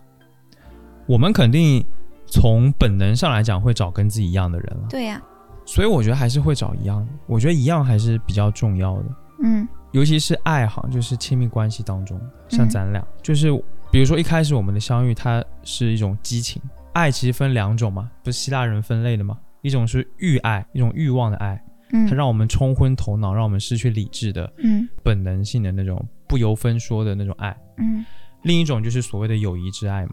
[1.09, 1.85] 我们肯定
[2.27, 4.87] 从本能上来讲会找跟自己一样的人了。
[4.89, 5.21] 对呀。
[5.67, 7.13] 所以我觉得还是会找一样的。
[7.27, 9.05] 我觉得一样还是比较重要的。
[9.43, 9.67] 嗯。
[9.93, 13.51] 尤其是爱哈，就是亲密关系当中，像咱俩，就是
[13.91, 16.61] 比如说一开始我们的相遇，它是一种激情。
[16.93, 19.39] 爱其实分两种嘛，不是希腊人分类的嘛？
[19.63, 21.63] 一种是欲爱，一种欲望的爱，
[22.09, 28.05] 它让我们冲昏头脑，让我们失去理智的，嗯，本能性的那种不由分说的那种爱，嗯。
[28.43, 30.13] 另一种就是所谓的友谊之爱嘛。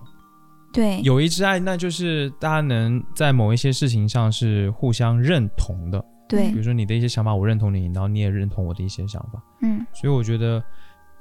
[0.74, 6.04] 对，友谊之爱，那就是大家能在某一些事情上是互相认同的。
[6.28, 10.62] 对，比如说你的一些想法，我认同你，然后你也认同我的一些想法，嗯，所以我觉得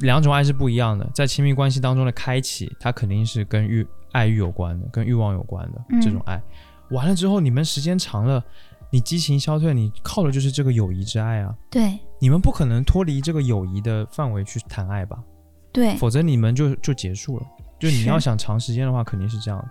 [0.00, 6.42] 两种爱是不一样的，在亲密关系当中的开启，它肯定是跟欲爱欲有关的，跟欲望有关的这种爱。
[6.90, 8.42] 完了之后，你们时间长了，
[8.90, 11.54] 你激情消退，你靠的就是这个友谊之爱啊。
[11.70, 15.18] 对，你们不可能脱离这个友谊的范围去谈爱吧？
[15.72, 17.46] 对，否则你们就就结束了。
[17.78, 19.68] 就你要想长时间的话，肯定是这样。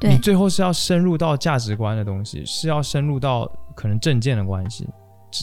[0.00, 3.50] 对，你最后是要深入到价值观的东西，是要深入到。
[3.78, 4.88] 可能证件的关系，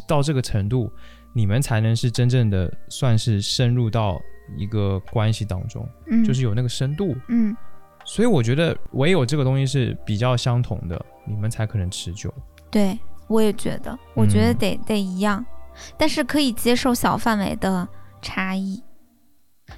[0.06, 0.92] 到这个程度，
[1.32, 4.20] 你们才能是真正的算是深入到
[4.58, 7.56] 一个关系当中，嗯，就是有那个深度，嗯，
[8.04, 12.30] 所以我觉得唯有这个东西是比较相同的，你们才可能持久。
[12.70, 15.46] 对，我也觉得，我觉得得得一样，
[15.98, 17.88] 但是可以接受小范围的
[18.22, 18.84] 差异。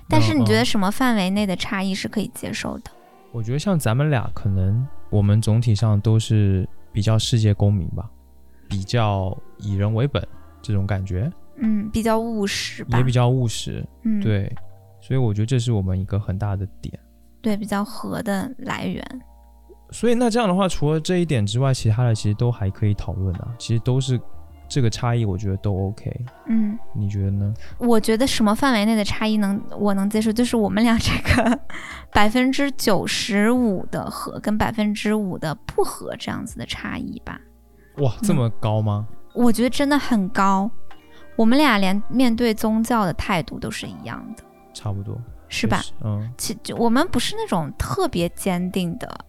[0.09, 2.89] 但是你觉得什么范围内的差异是可以接受的？
[3.31, 8.09] 我觉得像咱们俩，可能我们总体上都是比较世界公民吧。
[8.67, 10.25] 比较以人为本
[10.61, 14.53] 这种感觉，嗯，比较务实，也比较务实，嗯，对，
[15.01, 16.97] 所以我觉得这是我们一个很大的点，
[17.41, 19.03] 对，比较和的来源。
[19.89, 24.19] 所以那这样的话，除了这一点之外，其他的其实都还可以讨论啊，其实都是
[24.67, 26.13] 这个差异，我觉得都 OK。
[26.47, 27.53] 嗯，你觉得呢？
[27.77, 31.57] 我觉得什么范围内的差异能我能接受，就是我们俩这个
[32.11, 37.39] 百分之九十五的和跟百分之五的不和这样子的差异吧。
[37.97, 39.07] 哇，这么高吗？
[39.33, 40.69] 我觉得真的很高。
[41.35, 45.15] 我们俩连面对宗教的态度都是一样的，差不多
[45.47, 45.83] 是吧？
[46.03, 49.25] 嗯，其我们不是那种特别坚定的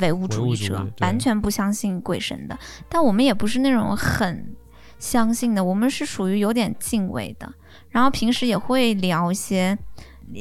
[0.00, 4.54] 唯物主义者，完全不相信鬼神的，但我们也不是那种很
[4.98, 7.52] 相信的，我们是属于有点敬畏的。
[7.90, 9.76] 然后平时也会聊一些。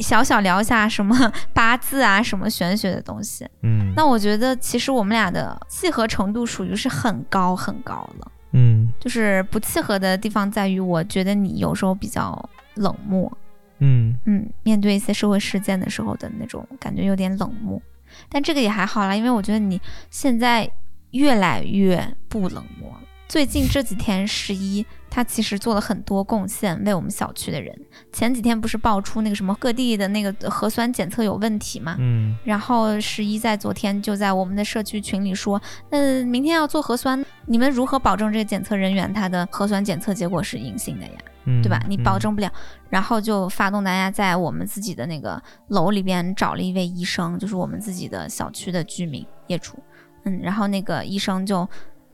[0.01, 3.47] 小小聊一下什么 八字啊，什么玄学的东西。
[3.61, 8.31] 嗯，那我觉得其实我们俩的契合程度属于是很高很高了。
[8.51, 13.31] 嗯，就是不契合的地方在于，我觉得你有时候比较冷漠。
[13.79, 17.81] 嗯嗯，面对一些社会事件的时候的那种感觉有点冷漠，
[18.29, 20.69] 但这个也还好啦，因为我觉得你现在
[21.11, 23.01] 越来越不冷漠了。
[23.27, 27.73] 最近这几天，十一他其实做了很多贡献，为我们小区的人。
[28.11, 31.95] 前几天不是爆出那个什么各地的那个核酸检测有问题嘛？
[31.99, 32.35] 嗯。
[32.43, 41.13] 然后十一在昨天就在我们的社区群里说，那明天要做核酸，你们如何保证这个检测人员他的核酸检测结果是阴性的呀？
[41.45, 41.81] 嗯，对吧？
[41.87, 42.51] 你保证不了。
[42.89, 49.79] 然后就发动大家在我们自己的那个楼里边找了一位医生，就是我们自己的小区的居民业主。
[50.25, 51.65] 嗯，然后那个医生就。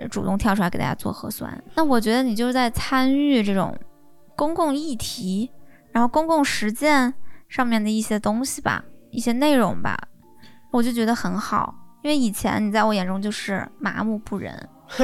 [0.10, 3.76] 主动跳出来给大家做核酸，那我觉得你就是在参与这种
[4.36, 5.50] 公共议题，
[5.92, 7.14] 然后公共实践
[7.50, 9.98] 上面的一些东西吧，一些内容吧，
[10.72, 11.76] 我就觉得很好。
[12.04, 14.70] 因为以前你在我眼中就是麻木不仁，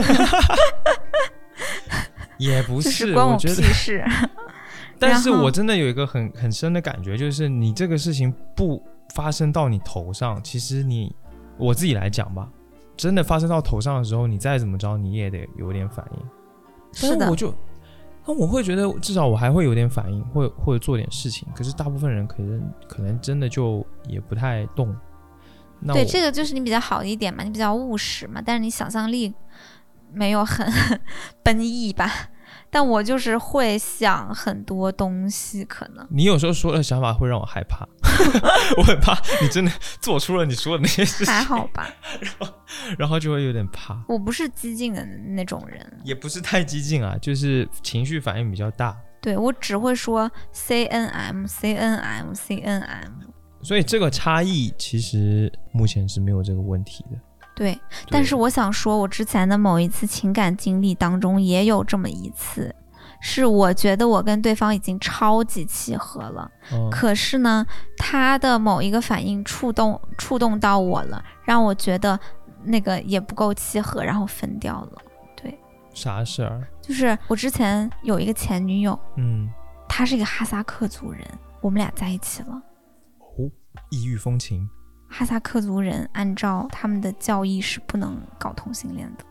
[2.40, 4.04] 也不是关我屁事。
[5.00, 8.82] 但是我真的有一个很很深的感觉，就是你这个事情不
[9.14, 11.16] 发生到你头上，其实你
[11.58, 12.50] 我自己来讲吧。
[12.98, 16.26] 真的发生到头上的时候，你再怎么着，你也得有点反应。
[16.92, 17.54] 是的，我就
[18.26, 21.48] 那我会觉得，至少我还会有点反应，或或者做点事情。
[21.56, 24.94] 可是大部分人可能可能真的就也不太动。
[25.94, 28.42] 对，这个就是你比较好的一点嘛，你比较务实嘛。
[28.44, 29.34] 但是你想象力
[30.12, 30.68] 没有很
[31.44, 32.12] 奔逸吧。
[32.78, 37.84] 但我就是会想很多东西，可能你有时候说的想法会让我害怕，
[38.78, 41.90] 我很怕你真的做出了你说的那些事情，还好吧？
[42.22, 42.48] 然后，
[43.00, 44.00] 然后就会有点怕。
[44.08, 48.96] 我不是激进的那种人，也不是太激进啊，就是情绪反应比较大。
[49.20, 53.12] 对我只会说 C N M C N M C N M，
[53.63, 57.18] 所以这个差异其实目前是没有这个问题的。
[57.58, 62.74] 对，但是我想说，我之前的某一次情感经历当中也有这么一次，
[63.20, 66.52] 是我觉得我跟对方已经超级契合了，
[66.91, 67.65] 可是呢，
[67.98, 72.20] 他的某一个反应触动触动到我了，让我觉得
[72.63, 75.02] 那个也不够契合，然后分掉了。
[75.36, 75.60] 对，
[75.96, 76.67] 啥事儿？
[76.80, 79.50] 就是我之前有一个前女友，嗯，
[79.89, 81.28] 她是一个哈萨克族人，
[81.60, 82.62] 我们俩在一起了。
[83.17, 83.50] 哦，
[83.89, 84.70] 异域风情。
[85.08, 89.24] 哈萨克族人按照他们的教义是不能搞同性恋的。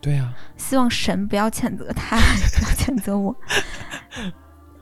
[0.00, 2.16] 对呀，希望神不要谴责他，
[2.58, 3.34] 不要谴责我。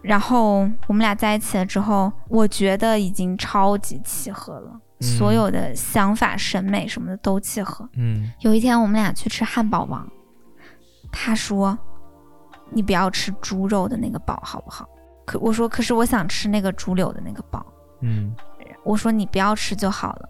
[0.02, 7.88] 然后我们俩在一起了之后，我觉得已经超级契合了，所有的想法、审美什么的都契合。
[7.94, 8.32] 嗯。
[8.40, 10.04] 有一天我们俩去吃汉堡王，
[11.12, 11.78] 他说
[12.70, 14.88] ：“你不要吃猪肉的那个堡，好不好？”
[15.24, 17.64] 可我说：“可是我想吃那个猪柳的那个堡。”
[18.02, 18.34] 嗯。
[18.84, 20.28] 我说：“你不要吃就好了。”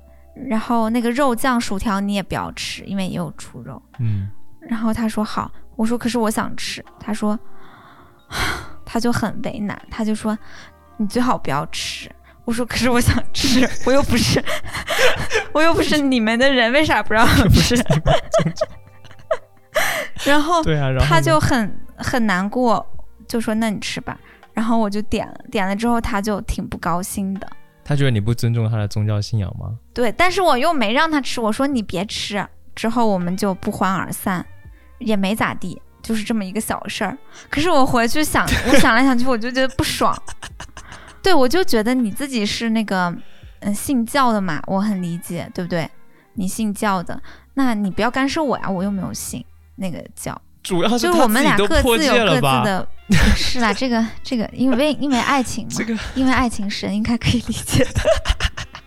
[0.48, 3.80] 然后那个肉酱薯条你也不要吃，因为也有猪肉。
[3.98, 4.30] 嗯。
[4.60, 6.84] 然后他说好，我说可是我想吃。
[6.98, 7.38] 他说，
[8.86, 10.38] 他就很为难，他就说
[10.96, 12.10] 你最好不要吃。
[12.44, 14.42] 我说可是我想吃，我又不是，
[15.52, 17.76] 我又不是你们的人，为啥不让我 吃？
[20.24, 22.84] 然后对啊，然后他就很很难过，
[23.28, 24.18] 就说那你吃吧。
[24.52, 27.46] 然后我就点了，点了之后他就挺不高兴的。
[27.84, 29.78] 他觉得你不尊重他的宗教信仰吗？
[29.92, 32.46] 对，但是我又没让他吃，我说你别吃。
[32.74, 34.44] 之后我们就不欢而散，
[34.98, 37.18] 也没咋地，就是这么一个小事儿。
[37.50, 40.16] 可是我回去想， 我想来想去，我就觉得不爽。
[41.22, 43.14] 对，我就觉得你自己是那个
[43.60, 45.86] 嗯信教的嘛，我很理解，对不对？
[46.34, 47.20] 你信教的，
[47.54, 49.44] 那你不要干涉我呀，我又没有信
[49.76, 50.40] 那个教。
[50.62, 52.88] 主要是就是我们俩各自有各自的。
[53.36, 58.00] 是啦，这个这个，因为因为爱情嘛，因为爱情神应该可以理解的。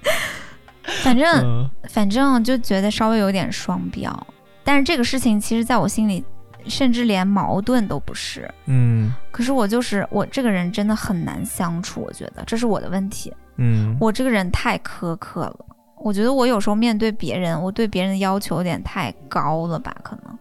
[1.04, 4.28] 反正反正就觉得稍微有点双标，
[4.64, 6.24] 但是这个事情其实在我心里，
[6.68, 8.50] 甚至连矛盾都不是。
[8.66, 13.32] 嗯，可是我就是我这个人真的很难相处，我觉得这是我的问题。
[13.58, 15.66] 嗯，我这个人太苛刻了，
[15.98, 19.96] 我觉得我有时候面对别人，我对别人的要求有点太高了吧？
[20.04, 20.38] 可能，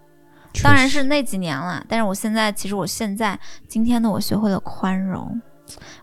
[0.62, 1.84] 当然是那几年了。
[1.88, 3.38] 但是我现在其实我现在
[3.68, 5.40] 今天的我学会了宽容，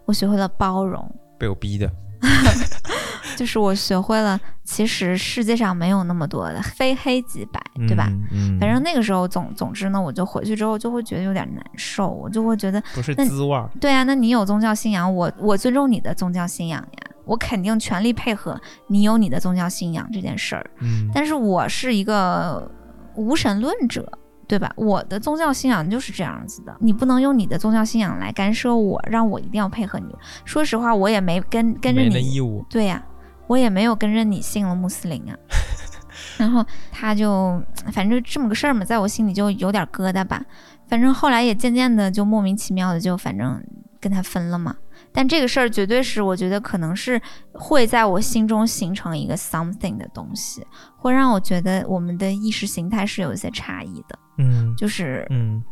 [0.05, 1.89] 我学会了包容，被我逼的。
[3.37, 8.07] 就是我学会了，其实世界上没有那么多的非黑即白，对吧？
[8.31, 13.67] 嗯，反正那个时候，总总之呢，我就回去之后就会觉得有点难受，我就会觉得不是滋味儿。
[13.79, 20.69] 对啊，那你有宗教信仰，我我尊重你的宗教信仰呀，我肯定全力配合你有你的宗教信仰这件事儿。
[20.81, 22.69] 嗯，但是我是一个
[23.15, 24.07] 无神论者。
[24.51, 24.69] 对吧？
[24.75, 30.13] 我的宗教信仰就是这样子的，你不能用你的宗教信仰来干涉我，让我一定要配合你。
[30.43, 32.33] 说实话，我也没跟跟着你。
[32.33, 32.65] 义务。
[32.69, 33.01] 对呀，
[33.47, 35.37] 我也没有跟着你信了穆斯林啊。
[36.37, 40.43] 然后他就反正这么个事儿嘛，在我心里就有点疙瘩吧。
[40.89, 43.63] 反正后来也渐渐的就莫名其妙的就反正
[44.01, 44.75] 跟他分了嘛。
[45.13, 47.21] 但这个事儿绝对是我觉得可能是
[47.53, 50.61] 会在我心中形成一个 something 的东西，
[50.97, 54.19] 会让我觉得我们的意识形态是有一些差异的。
[54.37, 55.63] 嗯，就是嗯，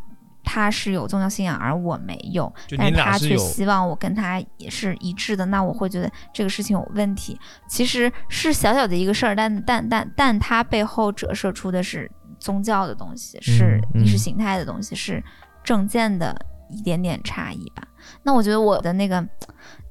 [0.44, 7.40] 他是有宗教信仰，而我没有，但是他却希望我跟他也是一致的，那我会觉得这个事情有问题。
[7.68, 15.24] 其实是小小的一个事儿，但但但但它背后折射出的是宗教的东西，是意识形态的东西，是
[15.64, 16.36] 政见的
[16.70, 17.84] 一点点差异吧。
[18.24, 19.24] 那我觉得我的那个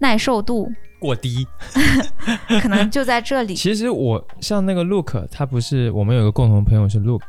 [0.00, 1.46] 耐受度过低，
[2.62, 3.54] 可能就在这里。
[3.54, 7.22] 其实我像那个 Look，他不是我们有个共同朋友是 Look。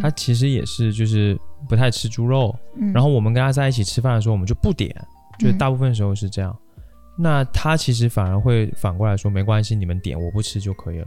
[0.00, 2.54] 他其实也是，就是不太吃猪肉。
[2.92, 4.94] 然后我们跟他在一起吃饭的时候，我们就不点，
[5.38, 6.56] 就是大部分时候是这样。
[7.16, 11.06] 那他其实反而会反过来说，没关系，你们点，我不吃就可以了。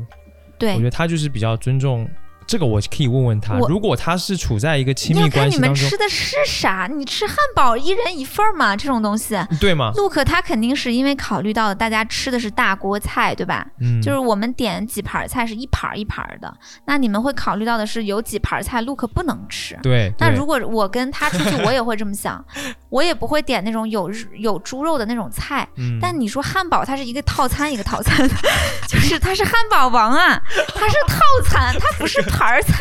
[0.58, 2.08] 对，我觉得他就是比较尊重。
[2.48, 6.88] 这个我可以问问他，如果他是处在一个亲密关系当中，你们吃的是啥？
[6.90, 8.74] 你吃汉堡一人一份嘛？
[8.76, 9.92] 这种东西，对吗？
[9.96, 13.68] 陆可他肯定是因为考虑到大家吃的是大锅菜，对吧？
[13.82, 19.78] 嗯，就是我们点几盘菜是一盘一盘的，那你们会考虑到的是有几盘菜陆可不能吃。
[19.84, 22.44] 对，那如果我跟他出去，我也会这么想，
[22.88, 25.68] 我也不会点那种有有猪肉的那种菜。
[25.76, 28.26] 嗯，但你说汉堡，它是一个套餐一个套餐，
[28.88, 30.42] 就是它是汉堡王啊，
[30.74, 32.24] 它是套餐，它不是。
[32.38, 32.74] 盘儿菜，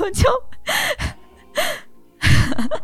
[0.00, 0.24] 我就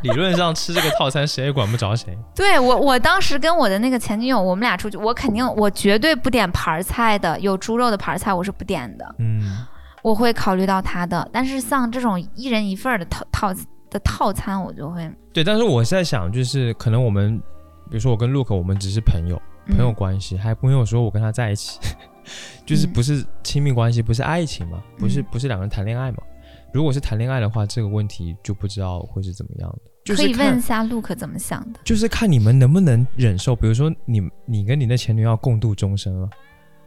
[0.03, 2.17] 理论上吃这个套餐谁也管不着谁。
[2.37, 9.15] 对我，我当时跟我的那个前女友，我们俩出去，我肯定我绝对不点盘菜的，有猪肉的盘菜我是不点的。
[9.19, 9.67] 嗯，
[10.03, 13.55] 我会考虑到他的，但是像这种一人一份的套套
[13.89, 15.11] 的套餐，我就会。
[15.33, 17.39] 对，但是我是在想，就是可能我们，
[17.89, 21.79] 比如说我跟 Look，我们只是朋友，朋友关系，还没有说我跟他在一起。
[22.67, 24.83] 就是不是亲密关系，不是爱情嘛？
[24.99, 26.19] 不是不是两个人谈恋爱嘛？
[26.73, 30.15] 如果是谈恋爱的话，这个问题就不知道会是怎么样的。
[30.15, 31.81] 可以问一下 Look 怎么想的？
[31.85, 33.55] 就是看你们能不能忍受。
[33.57, 36.29] 比如说你你跟你的前女友共度终生了，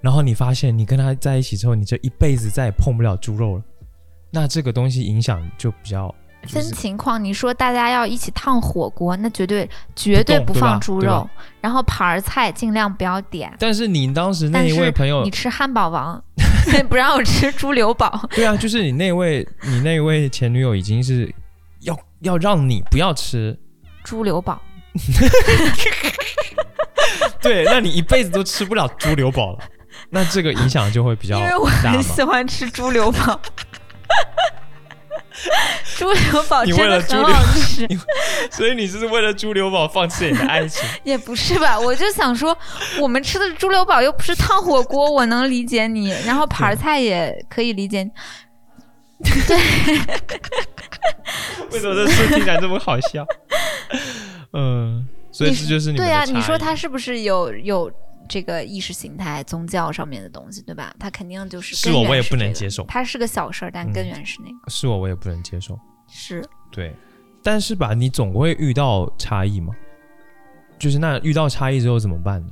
[0.02, 3.64] 然后你发现你跟他在一起之后，你这一辈子再也碰不了猪肉了，
[4.32, 6.14] 那这个东西影响就比较。
[6.48, 11.28] 分情况，你说大家要一起烫火锅，那绝对绝对不放猪肉，
[11.62, 13.54] 然后盘儿菜尽量不要点。
[13.60, 16.22] 但是你当时那一位朋友，你吃汉堡王，
[16.90, 18.28] 不让我吃猪柳堡。
[18.32, 21.34] 对啊，就是你那位你那位前女友已经是
[21.82, 23.58] 要要让你不要吃
[24.04, 24.62] 猪柳堡。
[27.42, 29.60] 对，那你一辈子都吃不了猪柳堡了，
[30.10, 31.42] 那这个影响就会比较大。
[31.46, 33.40] 因为我很喜欢吃猪柳堡。
[35.98, 37.88] 猪柳堡真的很好吃，
[38.52, 40.88] 所以你是为了猪柳堡放弃你的爱情？
[41.04, 42.56] 也不是吧，我就想说，
[43.00, 48.10] 我们吃的猪柳堡又不是烫火锅，我能理解你，然后盘菜也可以理解。
[49.48, 49.58] 对，
[51.72, 53.26] 为什么这事听起来这么好笑？
[54.54, 57.92] 嗯，所以这就是你对啊，你说他是不是有有？
[58.28, 60.94] 这个意识形态、宗教上面的东西，对吧？
[61.00, 62.84] 他肯定就是是我，我也不能接受。
[62.86, 64.70] 它是个小事儿，但根源是那个。
[64.70, 65.78] 是我，我也不能接受。
[66.08, 66.94] 是，对。
[67.44, 69.74] 但是吧，你总会遇到差异嘛？
[70.80, 72.50] 就是那遇到差异之后怎么办呢？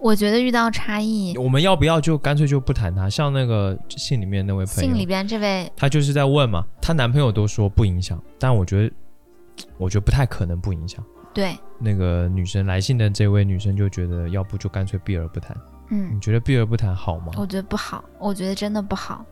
[0.00, 3.10] 我觉得遇到差异，我们要不要就干脆就不谈他？
[3.10, 6.64] 像那个信里面那位朋友，信里边这位，她就是在问嘛。
[6.80, 8.94] 她男朋友都说不影响，但我觉得，
[9.76, 11.04] 我觉得不太可能不影响。
[11.34, 15.56] 对，那个女生来信的这位女生就觉得，要不就干脆避而不谈。
[15.90, 17.32] 嗯，你觉得避而不谈好吗？
[17.36, 19.24] 我觉得不好，我觉得真的不好。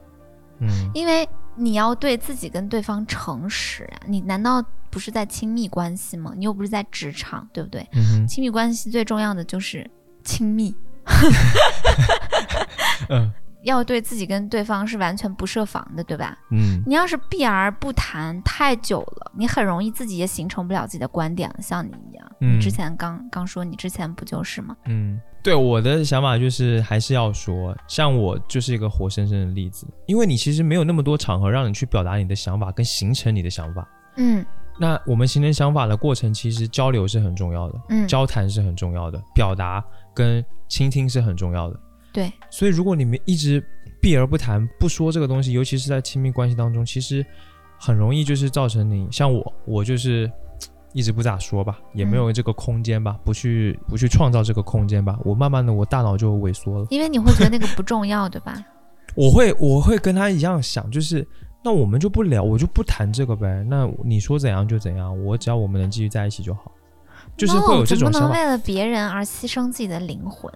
[0.60, 6.32] 嗯，因为你要对自己跟对方诚实啊，你难道不是在亲密关系吗？
[6.36, 7.86] 你又不是在职场，对不对？
[7.92, 9.88] 嗯亲密关系最重要的就是
[10.24, 10.74] 亲密。
[13.10, 13.30] 嗯。
[13.66, 16.38] 要对自己跟对方是完全不设防的，对吧？
[16.50, 21.56] 嗯，你要是避而不谈太久了，你很容易自己也形成不了自己的观点了。
[21.60, 24.76] 像你一样，你之前刚刚说，你之前不就是吗？
[24.86, 33.86] 嗯，对，我的想法就是还是要说，像我就是一个活生生的例子，因为你其实没有那么多场合让你去表达你的想法跟形成你的想法。
[34.16, 34.46] 嗯，
[34.78, 41.80] 那我们形成想法的过程，其实交流是很重要的，嗯，交谈是很重要的，表达跟倾听是很重要的。
[42.16, 43.62] 对，所以如果你们一直
[44.00, 47.22] 避而不谈、不说这个东西，尤其是在亲密关系当中，其实
[47.78, 50.30] 很容易就是造成你像我，我就是
[50.94, 58.64] 一直不咋说吧，也没有这个空间吧，不去不去创造这个空间吧，我慢慢的我大脑就萎缩了，因为你会觉得那个不重要，对吧？
[59.14, 61.26] 我会我会跟他一样想，就是
[61.62, 66.72] 那我们就不聊，我就不谈这个呗，那你说怎样就怎样，我只要我们能继续在一起就好，
[67.36, 68.28] 就是会有这种想法。
[68.28, 70.50] 不能为了别人而牺牲自己的灵魂。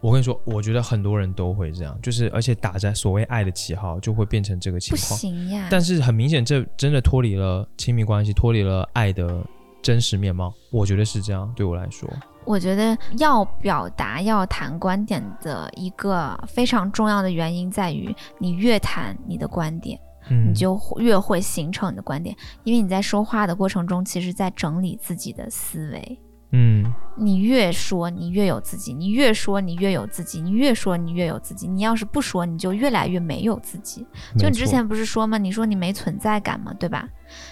[0.00, 5.08] 我跟你说，我觉得很多人都会这样，就是而且打着所谓爱的旗号，就会变成这个情况。
[5.10, 5.66] 不行呀！
[5.70, 9.44] 但是很明显，这真的脱离了亲密关系，脱离了爱的
[9.82, 10.54] 真实面貌。
[10.70, 12.08] 我觉得是这样，对我来说。
[12.44, 19.98] 我觉得要表达、要谈观点的一个非常重要的原因在于，你越谈你的观点，
[20.46, 22.34] 你就越会形成你的观点，
[22.64, 26.18] 因为你在说话的过程中，其实在整理自己的思维。
[26.50, 31.68] 嗯，你越说你越有自己，你越说你越有自己，你越说你越有自己。
[31.68, 34.06] 你要是不说，你就越来越没有自己。
[34.38, 35.36] 就你之前不是说吗？
[35.36, 36.72] 你说你没存在感嘛？
[36.72, 37.06] 对吧？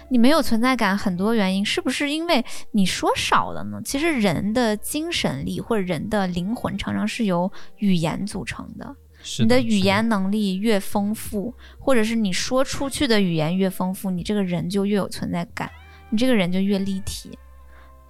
[0.09, 3.80] 你没有存在感，很多原因是不是因为你说少了呢？
[3.84, 8.97] 其实人的精神力或者人的灵魂常常是由语言组成的。
[9.40, 15.70] 你的语言能力越丰富，或者是你说出去的语言越丰富，你这个人就越有存在感，
[16.09, 17.36] 你这个人就越立体。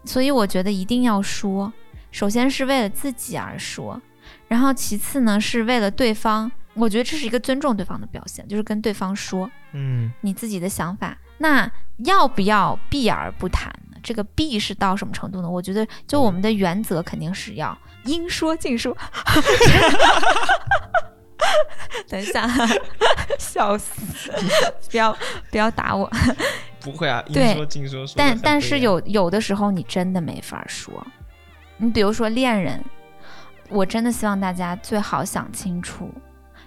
[0.06, 1.72] 所以我觉得一定要说，
[2.10, 4.00] 首先是为了自己而说，
[4.48, 6.50] 然后其次呢是为了对方。
[6.74, 11.16] 我觉得这是一个尊重对方的表现，就是跟对方说，嗯，你自己的想法。
[11.38, 11.70] 那
[12.04, 13.96] 要不要避而不谈呢？
[14.02, 15.48] 这个避是到什么程度呢？
[15.48, 18.96] 我觉得就我们的原则肯定是要应说尽说。
[22.08, 22.46] 等一下，
[23.38, 24.30] 笑死！
[24.90, 25.16] 不要
[25.50, 26.10] 不要打我。
[26.86, 28.06] 不会啊，应说尽说。
[28.14, 31.04] 但但是有有的时候你真的没法说。
[31.78, 32.80] 你比如说恋人，
[33.68, 36.08] 我真的希望大家最好想清楚，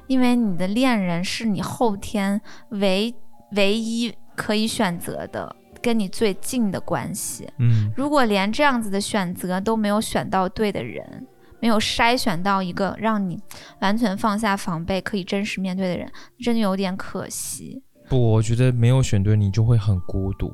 [0.07, 2.41] 因为你的恋人是你后天
[2.71, 3.15] 唯
[3.53, 7.49] 唯一可以选择的跟你最近的关系。
[7.57, 11.25] 嗯，如果连这样子的选择都没有选到对的人，
[11.61, 13.41] 没有筛选到一个让你
[13.79, 16.11] 完全放下防备、可以真实面对的人，
[16.43, 17.81] 真的有点可惜。
[18.09, 20.51] 不，我觉得没有选对你就会很孤独。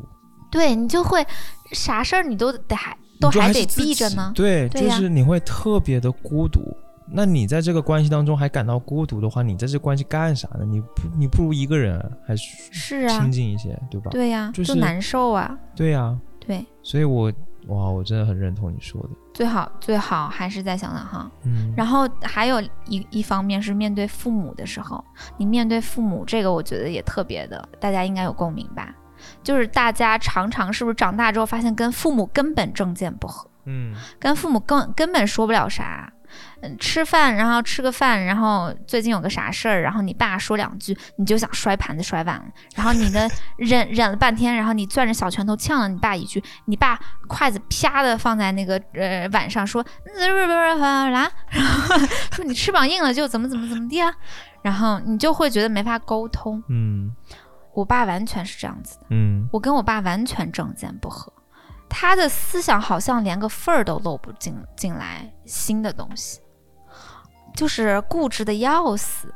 [0.52, 1.26] 对你就会
[1.72, 4.32] 啥事儿你都得还都还得避着呢。
[4.36, 6.62] 对，就是你会特别的孤独。
[7.08, 10.66] 那你在这个关系当中还感到孤独的话，你在这关系干啥呢？
[10.66, 14.10] 你不，你不如一个人还是是啊亲近一些，对吧？
[14.12, 15.58] 对呀，就是难受啊。
[15.76, 16.66] 对呀，对。
[16.82, 17.32] 所以我
[17.68, 19.10] 哇，我真的很认同你说的。
[19.36, 21.30] 最好最好还是再想想哈。
[21.44, 21.74] 嗯。
[21.76, 25.04] 然后还有一一方面是面对父母的时候，
[25.38, 28.96] 你面对父母这个，我觉得也特别的，大家应该有共鸣吧？
[29.44, 33.50] 就是大家常常是不是长大之后发现跟父母根本政见不合？
[33.66, 33.94] 嗯。
[34.18, 36.10] 跟父母根根本说不了啥。
[36.62, 42.42] 嗯，吃饭，然后吃个饭，然后最近有个啥事儿，然后你爸说两句，你就想摔盘子摔碗，
[42.76, 51.32] 然后你的 忍忍了半天，然后你攥着小拳头呛了你爸一句，你爸筷子啪的放在那个呃碗上，说不是不是不是然后
[52.32, 54.14] 说你翅膀硬了就怎么怎么怎么地啊，
[54.62, 56.64] 然后你就会觉得没法沟通。
[56.70, 57.12] 嗯，
[57.74, 61.32] 我爸完全是这样子的，嗯，我跟我爸完全政见不合。
[61.88, 66.42] 他的思想好像连个缝儿都漏不进进来，新的东西，
[67.56, 69.34] 就是固执的要死。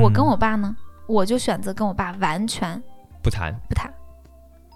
[0.00, 0.76] 我跟我爸呢，
[1.08, 2.80] 我就选择跟我爸完全
[3.22, 3.92] 不谈不谈，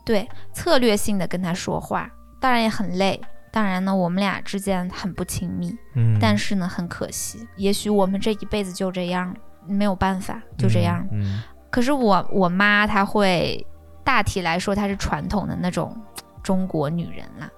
[0.04, 3.20] 对，策略性的跟他说话，当然也很累，
[3.52, 9.32] 当然呢，我们俩之间很不亲密，嗯，但是呢，很可惜，也许我们这一辈子就这样，
[9.66, 11.06] 没有办法，就这样。
[11.12, 13.64] 嗯，可是我我妈她会
[14.02, 15.96] 大体来说，她是传统的那种。
[16.42, 17.50] 中国女人啦，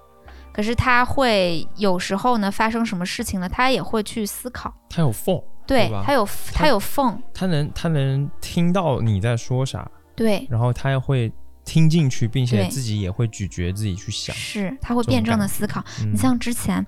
[0.59, 3.49] 可是他会有时候呢，发生什么事情呢？
[3.49, 4.75] 他也会去思考。
[4.91, 11.33] 他有缝，对，他有他有缝，他能他能听到你在说啥，对，然后他也会
[11.65, 15.81] 听进去，并且自己也会咀嚼，自己去想，是他会辩证的思考。
[16.11, 16.85] 你像之前，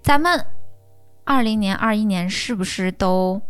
[0.00, 0.40] 咱们
[1.24, 3.42] 二零年、二一年是不是都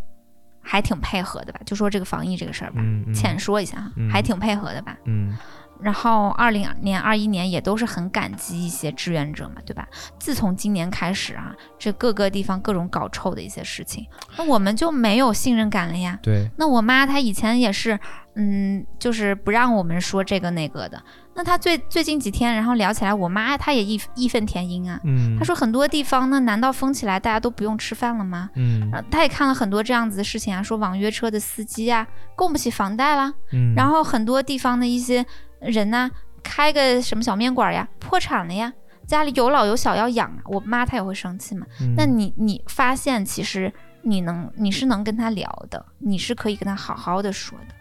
[0.63, 1.61] 还挺配合的吧？
[1.67, 2.81] 就说这个防疫这个事儿吧，
[3.15, 4.97] 浅说一下哈，还挺配合的吧？
[5.05, 5.37] 嗯。
[5.81, 9.87] 然后二零年、二一年也都是很感激一些志愿者嘛，对吧？
[10.19, 14.07] 自从今年开始啊，这各个地方各种搞臭的一些事情，
[14.37, 16.19] 那我们就没有信任感了呀。
[16.23, 16.49] 对。
[16.57, 17.99] 那我妈她以前也是，
[18.35, 21.03] 嗯，就是不让我们说这个那个的。
[21.35, 24.99] 那她最最近几天，然后聊起来，我妈她也义义愤填膺啊。
[25.05, 25.37] 嗯。
[25.39, 28.49] 她说很多地方，呢难道封起来大家都不用吃饭了吗？
[28.55, 28.91] 嗯。
[29.11, 33.33] 她也看了很多这样子的事情啊，说网约车的司机啊，供不起房贷了。
[33.53, 33.75] 嗯。
[33.75, 35.25] 然后很多地方的一些。
[35.61, 36.11] 人呢，
[36.43, 38.73] 开个什么小面馆呀，破产了呀，
[39.07, 41.67] 家里有老有小要养啊，我妈她也会生气嘛。
[41.97, 47.75] 那你你发现其实你能你是能跟他聊的，你是可以跟他好好的说的，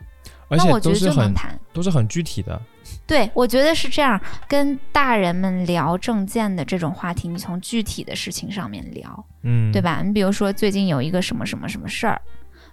[0.50, 1.34] 而且都是很
[1.74, 2.60] 都是很具体的。
[3.08, 10.02] 对，我觉得是这样，跟大人们聊证件的这种话题，你从具体的事情上面聊，嗯，对吧？
[10.04, 12.22] 你比如说最近有一个什么什么什么事儿。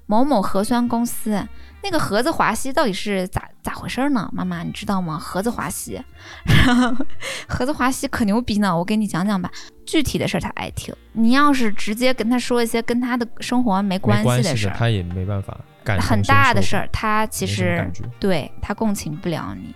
[0.07, 1.47] 某某核酸公司
[1.83, 4.29] 那个盒子华西到底是咋咋回事呢？
[4.33, 5.19] 妈妈，你知道吗？
[5.19, 6.01] 盒子华西，
[7.49, 8.77] 盒子华西可牛逼呢！
[8.77, 9.51] 我给你讲讲吧，
[9.85, 10.95] 具体的事儿他爱听。
[11.13, 15.59] 你要是直接跟他说一些跟他的生活没关系的事儿，他也没办法。
[16.01, 19.75] 很大的事儿，他其实对他共情不了你，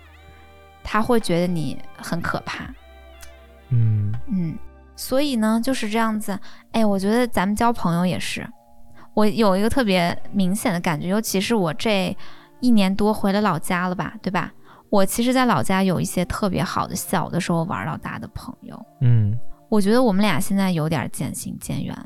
[0.83, 2.63] 他会觉得你很可怕。
[3.69, 4.57] 嗯嗯，
[4.95, 6.39] 所以呢就是这样子。
[6.71, 8.47] 哎，我觉得咱们交朋友也是。
[9.17, 12.15] 我有一个特别明显的感觉，尤其是我这
[12.59, 14.53] 一年多回了老家了吧，对吧？
[14.91, 19.35] 我其实，在老家有一些特别好的小的时候玩到大的朋友，嗯，
[19.69, 21.97] 我觉得我们俩现在有点渐行渐远。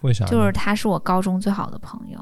[0.00, 0.24] 为啥？
[0.24, 2.18] 就是他是我高中最好的朋友，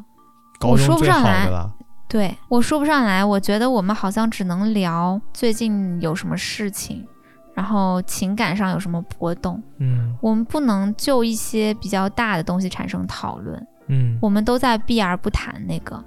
[0.68, 1.46] 我说不上来。
[1.46, 1.72] 了。
[2.06, 3.24] 对，我说不上来。
[3.24, 7.06] 我觉得我们好像只能聊最近有什么事情，
[7.54, 9.62] 然后情感上有什么波动。
[9.78, 13.66] 嗯，我们不能就一些比较大的东西产生讨论。
[13.90, 16.02] 嗯，我们都在避而不谈那个，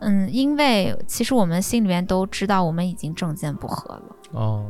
[0.00, 4.02] 嗯，因为其实我们心里面都知道，我们已经政见不合了。
[4.32, 4.66] 哦，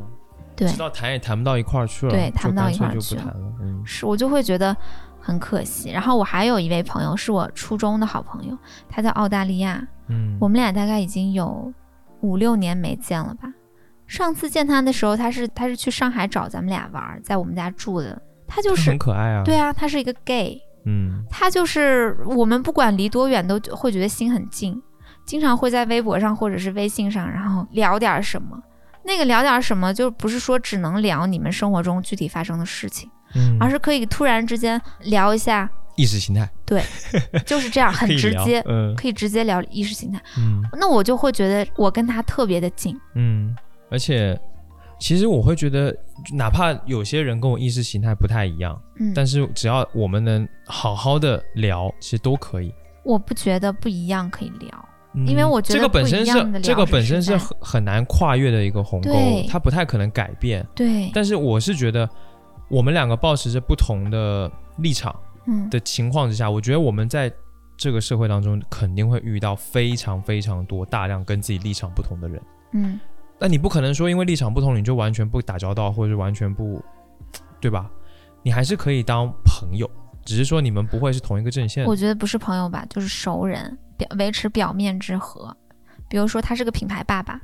[0.54, 3.34] 对，知道谈也谈不到一块儿去了，对，谈不到一块儿去了。
[3.60, 4.76] 嗯，是我就会觉得
[5.20, 5.90] 很可惜。
[5.90, 8.56] 然后我还有一位朋友，是我初中的好朋友，
[8.88, 9.84] 他在澳大利亚。
[10.08, 11.72] 嗯，我们俩大概已经有
[12.20, 13.52] 五六年没见了吧？
[14.06, 18.20] 上次见他的时候，他是他是去上海找咱们俩玩，在我们家住的。
[18.46, 19.42] 他就是很可爱啊。
[19.42, 20.60] 对啊，他是一个 gay。
[20.84, 24.80] 嗯，他就是我们不管离多远都会觉得心很近，
[25.24, 28.60] 经常会在微博上或者是微信上，然后聊点什么。
[29.04, 36.48] 那个聊点什么，就不是说只能聊你们生活中具体发生的事情，嗯，而是可以突然之间聊一下意识形态。
[36.64, 36.82] 对，
[37.44, 40.20] 就是这样，很直接，嗯，可以直接聊意识形态。
[40.38, 42.96] 嗯，那我就会觉得我跟他特别的近。
[43.14, 43.56] 嗯，
[43.90, 44.38] 而且。
[45.02, 45.92] 其实我会觉得，
[46.32, 52.72] 哪怕有些人跟我意识形态不太一样，嗯，但是只要我们能好好的聊，其实都可以。
[53.02, 54.88] 我不觉得不一样可以聊，
[55.26, 59.10] 因为我觉得这个本身是这个本身是很很难跨越的一个鸿沟，
[59.48, 60.64] 它不太可能改变。
[60.72, 62.08] 对，但是我是觉得，
[62.70, 64.48] 我们两个保持着不同的
[64.78, 65.12] 立场
[65.68, 67.28] 的情况之下，我觉得我们在
[67.76, 72.40] 这个社会当中肯定会遇到非常非常多大量跟自己立场不同的人。
[72.74, 73.00] 嗯。
[73.42, 76.80] 那你不可能说因为立场不同你就完全不打交道，或者是完全不，
[77.60, 77.90] 对吧？
[78.44, 79.90] 你还是可以当朋友，
[80.24, 81.84] 只是说你们不会是同一个阵线。
[81.84, 85.56] 我觉得不是朋友吧，就是熟人，表维持表面之和。
[86.08, 87.40] 比如说他是个品牌爸爸，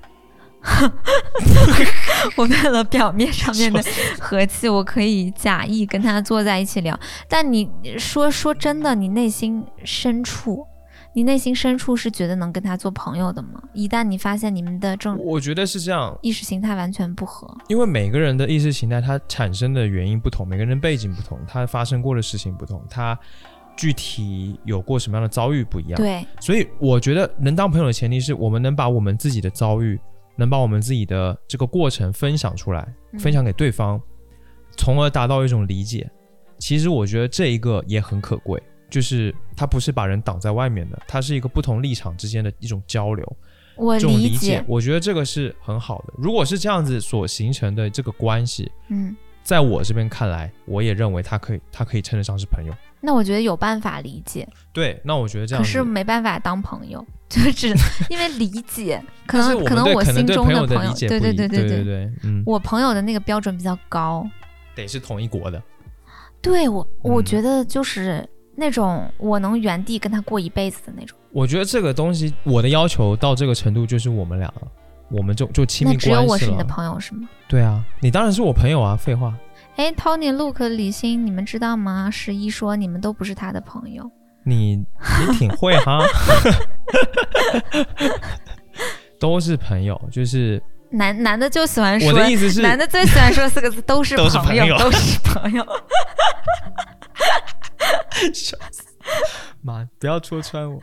[2.39, 3.83] 我为了表面上面的
[4.21, 6.97] 和气，我可以假意跟他坐在一起聊。
[7.29, 7.69] 但你
[7.99, 10.65] 说说真的，你内心深处。
[11.15, 13.61] 你内心深处是觉得能跟他做朋友的吗？
[13.73, 17.53] 一旦你发现你们的正，我觉得是这样，意识形态完全不合。
[17.69, 23.19] 因为每个人的意识形态，它产生的原因不同，每个人背景不同，他发生过的事情不同，他
[23.77, 25.97] 具体有过什么样的遭遇不一样。
[25.97, 29.99] 对，所以我觉得能当朋友的前提是我们能把我们自己的遭遇，
[30.37, 32.87] 能把我们自己的这个过程分享出来，
[33.19, 34.01] 分享给对方，
[34.77, 36.09] 从而达到一种理解。
[36.59, 38.63] 其实我觉得这一个也很可贵。
[38.91, 43.37] 就是他不是把人挡在外面的，他是一个不同立场之间的一种交流，
[43.77, 46.15] 我理解，我觉得这个是很好的。
[46.17, 52.73] 如果是这样子所形成的这个关系，嗯，在我这边看来，我也认为他可以，他可以称得上是朋友。
[53.01, 57.69] 那我觉得有办法理解，对，那我觉得这样，可是没办法当朋友， 就是
[58.09, 61.85] 因为理解，可能可能我心中的朋友，对对对对对。
[61.85, 64.27] 对，嗯，我朋友的那个标准比较高，
[64.75, 65.63] 得是同一国的，
[66.41, 68.27] 对我，我觉得就是。
[68.61, 74.67] 那种我能原地跟他过一辈子的那种，我觉得这个东西，我的要求到这个程度就是我们俩了，
[75.13, 76.17] 我们就就亲密关系了。
[76.17, 77.29] 只有我是你的朋友是吗？
[77.49, 79.33] 对啊，你当然是我朋友啊，废话。
[79.77, 82.11] 哎，Tony、Luke、李欣，你们知道吗？
[82.11, 84.11] 十一说你们都不是他的朋友。
[84.43, 84.85] 你你
[85.39, 86.01] 挺会哈，
[89.21, 90.61] 都是朋友，就是
[90.91, 95.65] 男男的就喜欢说，我的意思是，男的最喜欢说四个字，都是朋友，都是朋友。
[98.33, 98.83] 笑死！
[99.63, 100.81] 妈，不要戳穿我。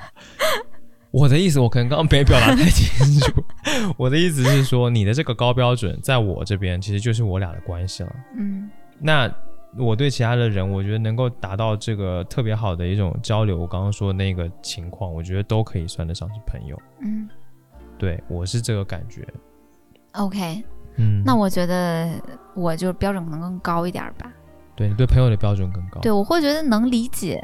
[1.11, 3.43] 我的意思，我可能刚刚没表达太清楚。
[3.97, 8.15] 我的意思是说，你的这个高标准，在我这边其实就是我俩的关系了。
[8.37, 9.29] 嗯，那
[9.77, 13.57] 我对其他的人，我觉得能够达到这个特别好的一种交流。
[13.57, 16.81] 我刚刚说的那个情况，我觉得都可以算得上是朋友。
[17.01, 17.29] 嗯，
[17.97, 19.25] 对我是这个感觉。
[20.17, 20.63] OK，
[20.97, 22.09] 嗯，那我觉得
[22.53, 24.31] 我就标准可能更高一点吧。
[24.75, 27.41] 对你对朋友的标准更高，对我会觉得能理解，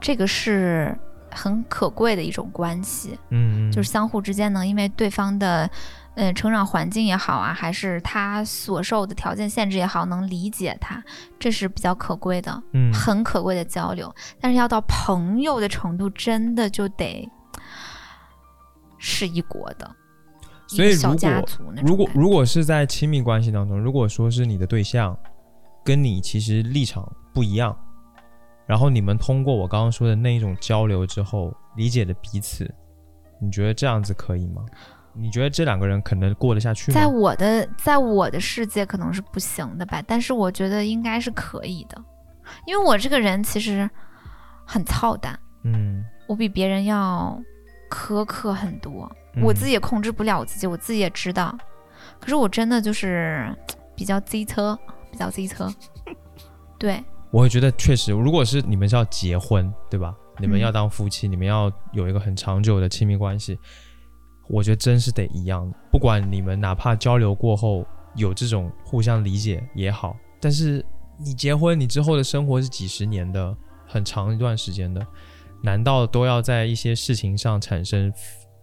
[0.00, 0.96] 这个是
[1.30, 5.70] 很可贵的一种关系，嗯，就是相互之间能因为对方的，
[6.14, 11.02] 呃，成长环境也好啊，还是他所受的条件限制也好，能理解他，
[11.38, 14.14] 这是比较可贵的，嗯，很可贵的交流。
[14.40, 17.28] 但是要到朋友的程度，真的就得
[18.96, 19.90] 是一国的，
[20.68, 21.44] 所以如果
[21.82, 25.18] 如果如果是在亲密关系当中，如果说是你的对象。
[25.84, 27.74] 跟你其实立场不一样，
[28.66, 32.70] 然后你们通过我刚刚说的那一种交流之后，理解了彼此，
[33.40, 34.62] 你觉得这样子可以吗？
[35.14, 36.94] 你觉得这两个人可能过得下去吗？
[36.94, 41.96] 在我的在我的世界可能是不行的吧，但是我觉得应该是可以的，
[42.66, 43.88] 因为我这个人其实
[44.66, 47.40] 很操蛋，嗯，我比别人要
[47.88, 49.10] 苛刻很多，
[49.42, 51.56] 我自己也控制不了我自己，我自己也知道，
[52.20, 53.54] 可是我真的就是
[53.96, 54.78] 比较机车。
[55.10, 55.74] 比较机车，
[56.78, 60.14] 对，我会觉得确实，如果是你们是要结婚，对吧？
[60.38, 63.58] 你们要当夫妻，你们要有一个很长久的亲密关系，
[64.46, 65.72] 我觉得真是得一样。
[65.90, 67.86] 不管你们哪怕交流过后
[68.16, 70.84] 有这种互相理解也好，但是
[71.18, 75.04] 你结婚，你之后的生活是几十年的，很长一段时间的，
[75.62, 78.12] 难道都要在一些事情上产生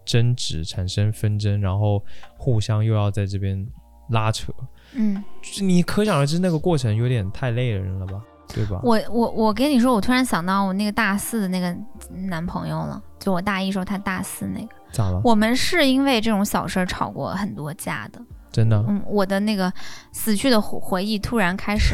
[0.06, 2.04] 争执、产生纷争，然后
[2.38, 3.68] 互相又要在这边
[4.10, 4.54] 拉扯？
[4.94, 5.24] 嗯，
[5.62, 8.80] 你可想而知那个过程有点太累人了吧，对吧？
[8.84, 11.76] 我我我跟你说，我突然想到我那个大四的那个
[12.28, 15.20] 男朋友了，就我大一时候他大四那个，咋了？
[15.24, 18.22] 我们是因为这种小事吵过很多架的。
[18.52, 19.74] 真的，嗯，我的那个
[20.14, 21.94] 死去的回忆突然开始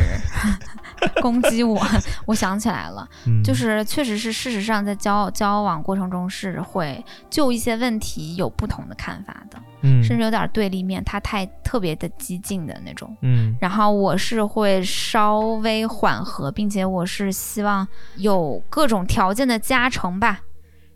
[1.21, 1.81] 攻击我，
[2.25, 3.07] 我想起来了，
[3.43, 17.87] 就是确实是事实上在交交往过程中是会就一些问题有不同的看法的，嗯，甚至有点对立面，他太特别的激进的那种，嗯，然后我是会稍微缓和，并且我是希望
[18.17, 20.41] 有各种条件的加成吧，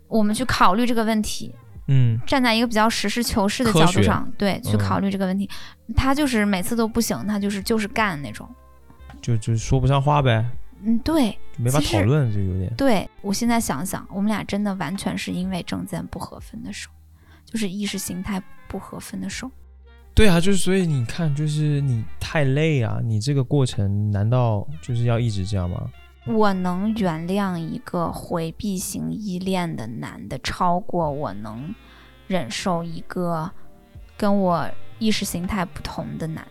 [0.08, 1.54] 我们去考虑这个问题。
[1.88, 5.48] 嗯，站在一个比较实事求是的角度上，对，去考虑这个问题。
[5.94, 8.48] 他就是每次都不行，他就是就是干那种，
[9.20, 10.44] 就就说不上话呗。
[10.82, 12.72] 嗯，对，没法讨论，就有点。
[12.76, 16.90] 对我现在想想，我们俩真的完全是因为证件不合分的手，
[17.44, 19.50] 就是意识形态不合分的手。
[20.14, 25.90] 对啊，就是所以你看，就是你太累啊，你这个过程难道就是要一直这样吗？
[26.26, 31.74] 我能原谅一个回避型依恋的男的，超过我能
[32.26, 33.50] 忍受一个
[34.16, 36.50] 跟我意识形态不同的男的。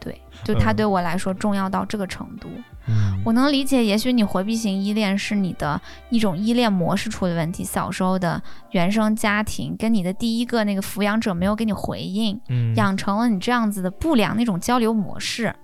[0.00, 2.48] 对，就他对我来说重要到这个程度。
[2.86, 5.80] 嗯，我能理解，也许你回避型依恋是你的
[6.10, 15.54] 一种依恋模式出了问题，小时候的原生家庭跟你的第一个那个抚养者没有给你回应，嗯，养成了你这样子的不良那种交流模式。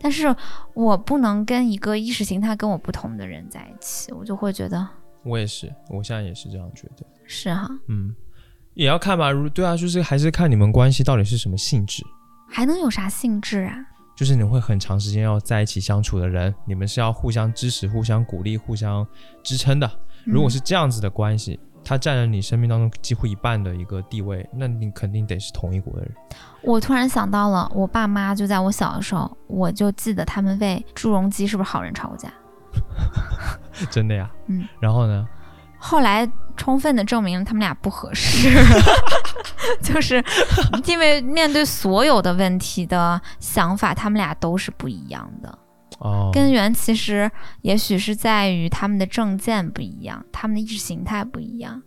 [0.00, 0.34] 但是
[0.72, 4.86] 我不能跟一个意识形态跟我不同的人在一起，我就会觉得，
[5.22, 8.14] 我也是，我现在也是这样觉得，是哈，嗯，
[8.72, 12.02] 也要看吧，如对啊，就是还是看你们关系到底是什么性质，
[12.48, 13.76] 还能有啥性质啊？
[14.14, 19.06] 就是你会很长时间要在一起相处的人，你们是要互相支持、互相鼓励、互相
[19.42, 19.90] 支撑的。
[20.24, 21.58] 如果是这样子的关系。
[21.88, 26.12] 他占了你生命当中几乎一半的一个地位，那你肯定得是同一国的人。
[26.62, 32.28] 我突然想到了，我爸妈就在我小的时候，我就记得他们为朱镕基是不是好人吵过架？
[33.88, 34.28] 真的呀？
[34.48, 34.66] 嗯。
[34.80, 35.24] 然后呢？
[35.78, 38.50] 后来充分的证明了他们俩不合适，
[39.82, 40.22] 就是
[40.86, 45.58] 因为面对所有的问题的想法，他们俩都是不一样的。
[45.98, 47.30] 哦，根源其实
[47.62, 51.82] 也许是在于他们的证件不一样，他们的意识形态不一样。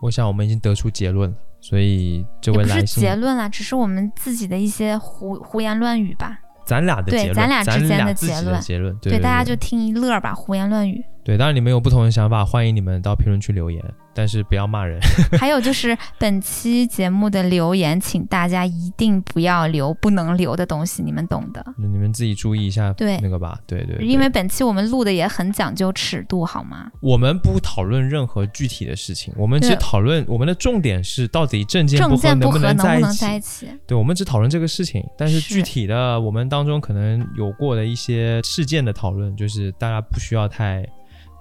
[0.00, 1.36] 我想我们已经得出结论了，
[1.68, 6.38] 所以这位来信结论啦，只是我们自己的一些胡胡言乱语吧。
[6.64, 11.04] 咱俩的结论，咱俩之间的结论，结论，对大家就听一乐吧，胡言乱语。
[11.24, 13.82] 对，当然你们有不同的想法，欢迎你们到评论区留言。
[14.14, 14.98] 但是不要骂人。
[15.38, 21.64] 还有就是本期节目的留言，请大家一定不要留不能留的东西，你们懂的。
[21.76, 24.04] 你们自己注意一下，对那个吧，对对。
[24.04, 26.90] 因为本期我们录的也很讲究尺度，好吗？
[27.00, 32.98] 我们不讨论任何具体的事情，我们只讨论我们的重点是到底证件不合能不能在
[33.36, 33.68] 一起。
[33.86, 40.84] 对，我们只讨论这个事情，但是具体的我们当中可能有过的一些事件的讨论，就是大家不需要太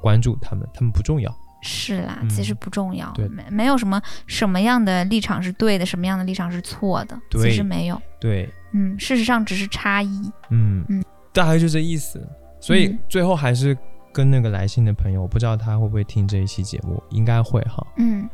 [0.08, 1.30] 关注他们，他们不重要。
[1.62, 8.02] 是啦，其实不重要，没没有什么什么样的立场是对的，什么样的立场是错的，其实没有。
[8.22, 10.32] 对，嗯，事实上只是差异。
[10.50, 11.04] 嗯嗯，
[11.34, 12.26] 大概就这意思。
[12.62, 13.78] 所以最后还是
[14.14, 17.86] 跟那个来信的朋友，我不知道他会不会听这一期节目，应该会哈。
[17.98, 18.30] 嗯。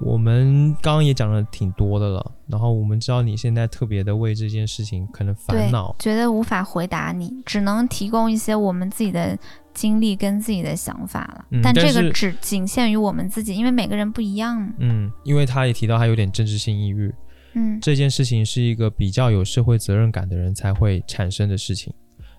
[0.00, 9.38] 我们刚刚也讲了挺多的了，然后我们知道你现在特别的为这件事情可能烦恼，觉得无法回答你，只能提供一些我们自己的
[9.74, 11.44] 经历跟自己的想法了。
[11.62, 14.72] 但这个只仅限于我们自己，因为每个人不一样。
[14.78, 17.12] 嗯，因为他也提到他有点政治性抑郁，
[17.54, 21.92] 嗯，这件事情是一个比较有社会责任感的人才会产生的事情。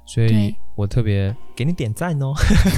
[0.06, 2.34] 所以我特别给你点赞哦，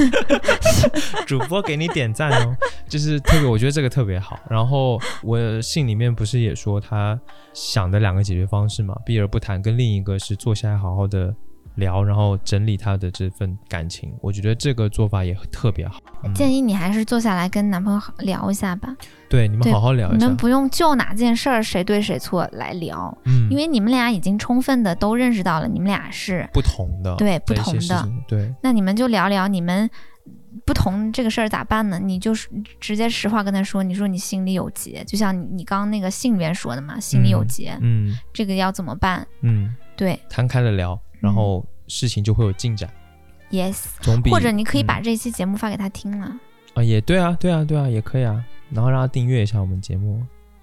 [1.26, 2.56] 主播给你点赞哦，
[2.88, 4.40] 就是特别，我觉得这个特别好。
[4.48, 7.20] 然后我信里面不是也说他
[7.52, 11.36] 想的两个解决方式嘛，避而不谈，跟另一个是坐下来好好的。
[11.76, 16.00] 聊，然后整理他的这份感情，我觉得这个做法也特别好。
[16.34, 18.96] 建议你还是坐下来跟男朋友聊一下吧。
[19.30, 20.18] 对，你们好好聊一下。
[20.18, 28.54] 你们不用就哪件事儿谁对谁错来聊，嗯，因为你们俩已经充分的都认识到了你们俩是不同的，对，不同的，对。
[28.62, 29.90] 那你们就聊聊你们
[30.66, 32.00] 不同这个事儿咋办呢？
[32.00, 32.48] 你就是
[32.80, 39.28] 直接实话跟他说，你说你心里有结，就像你你刚刚那个信里面说的嘛，心里有结，嗯，这个要怎么办？
[39.42, 41.00] 嗯，对，摊开了聊。
[41.26, 42.88] 然后事情就会有进展
[43.50, 46.32] ，yes，总比或者你可以把这期节目发给他听了。
[46.76, 50.22] 啊，也对啊，对啊，对啊，也可以啊，然后让他订阅一下我们节目，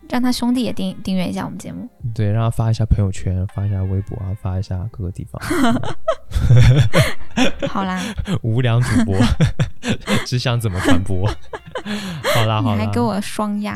[0.09, 5.41] 让他兄弟也订订阅一下我们节目，对，让他发一下朋友圈，发一下微博啊，发一下各个地方。
[7.69, 8.01] 好啦，
[8.43, 9.17] 无良主播
[10.27, 11.27] 只想怎么传播，
[12.35, 13.75] 好啦，好啦，还给我双压，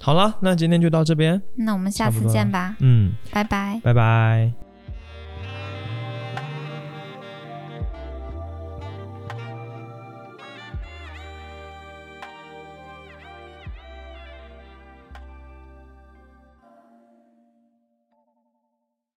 [0.00, 4.63] 好啦，那今天就到这边，那我们下次见吧，嗯，拜拜，拜拜。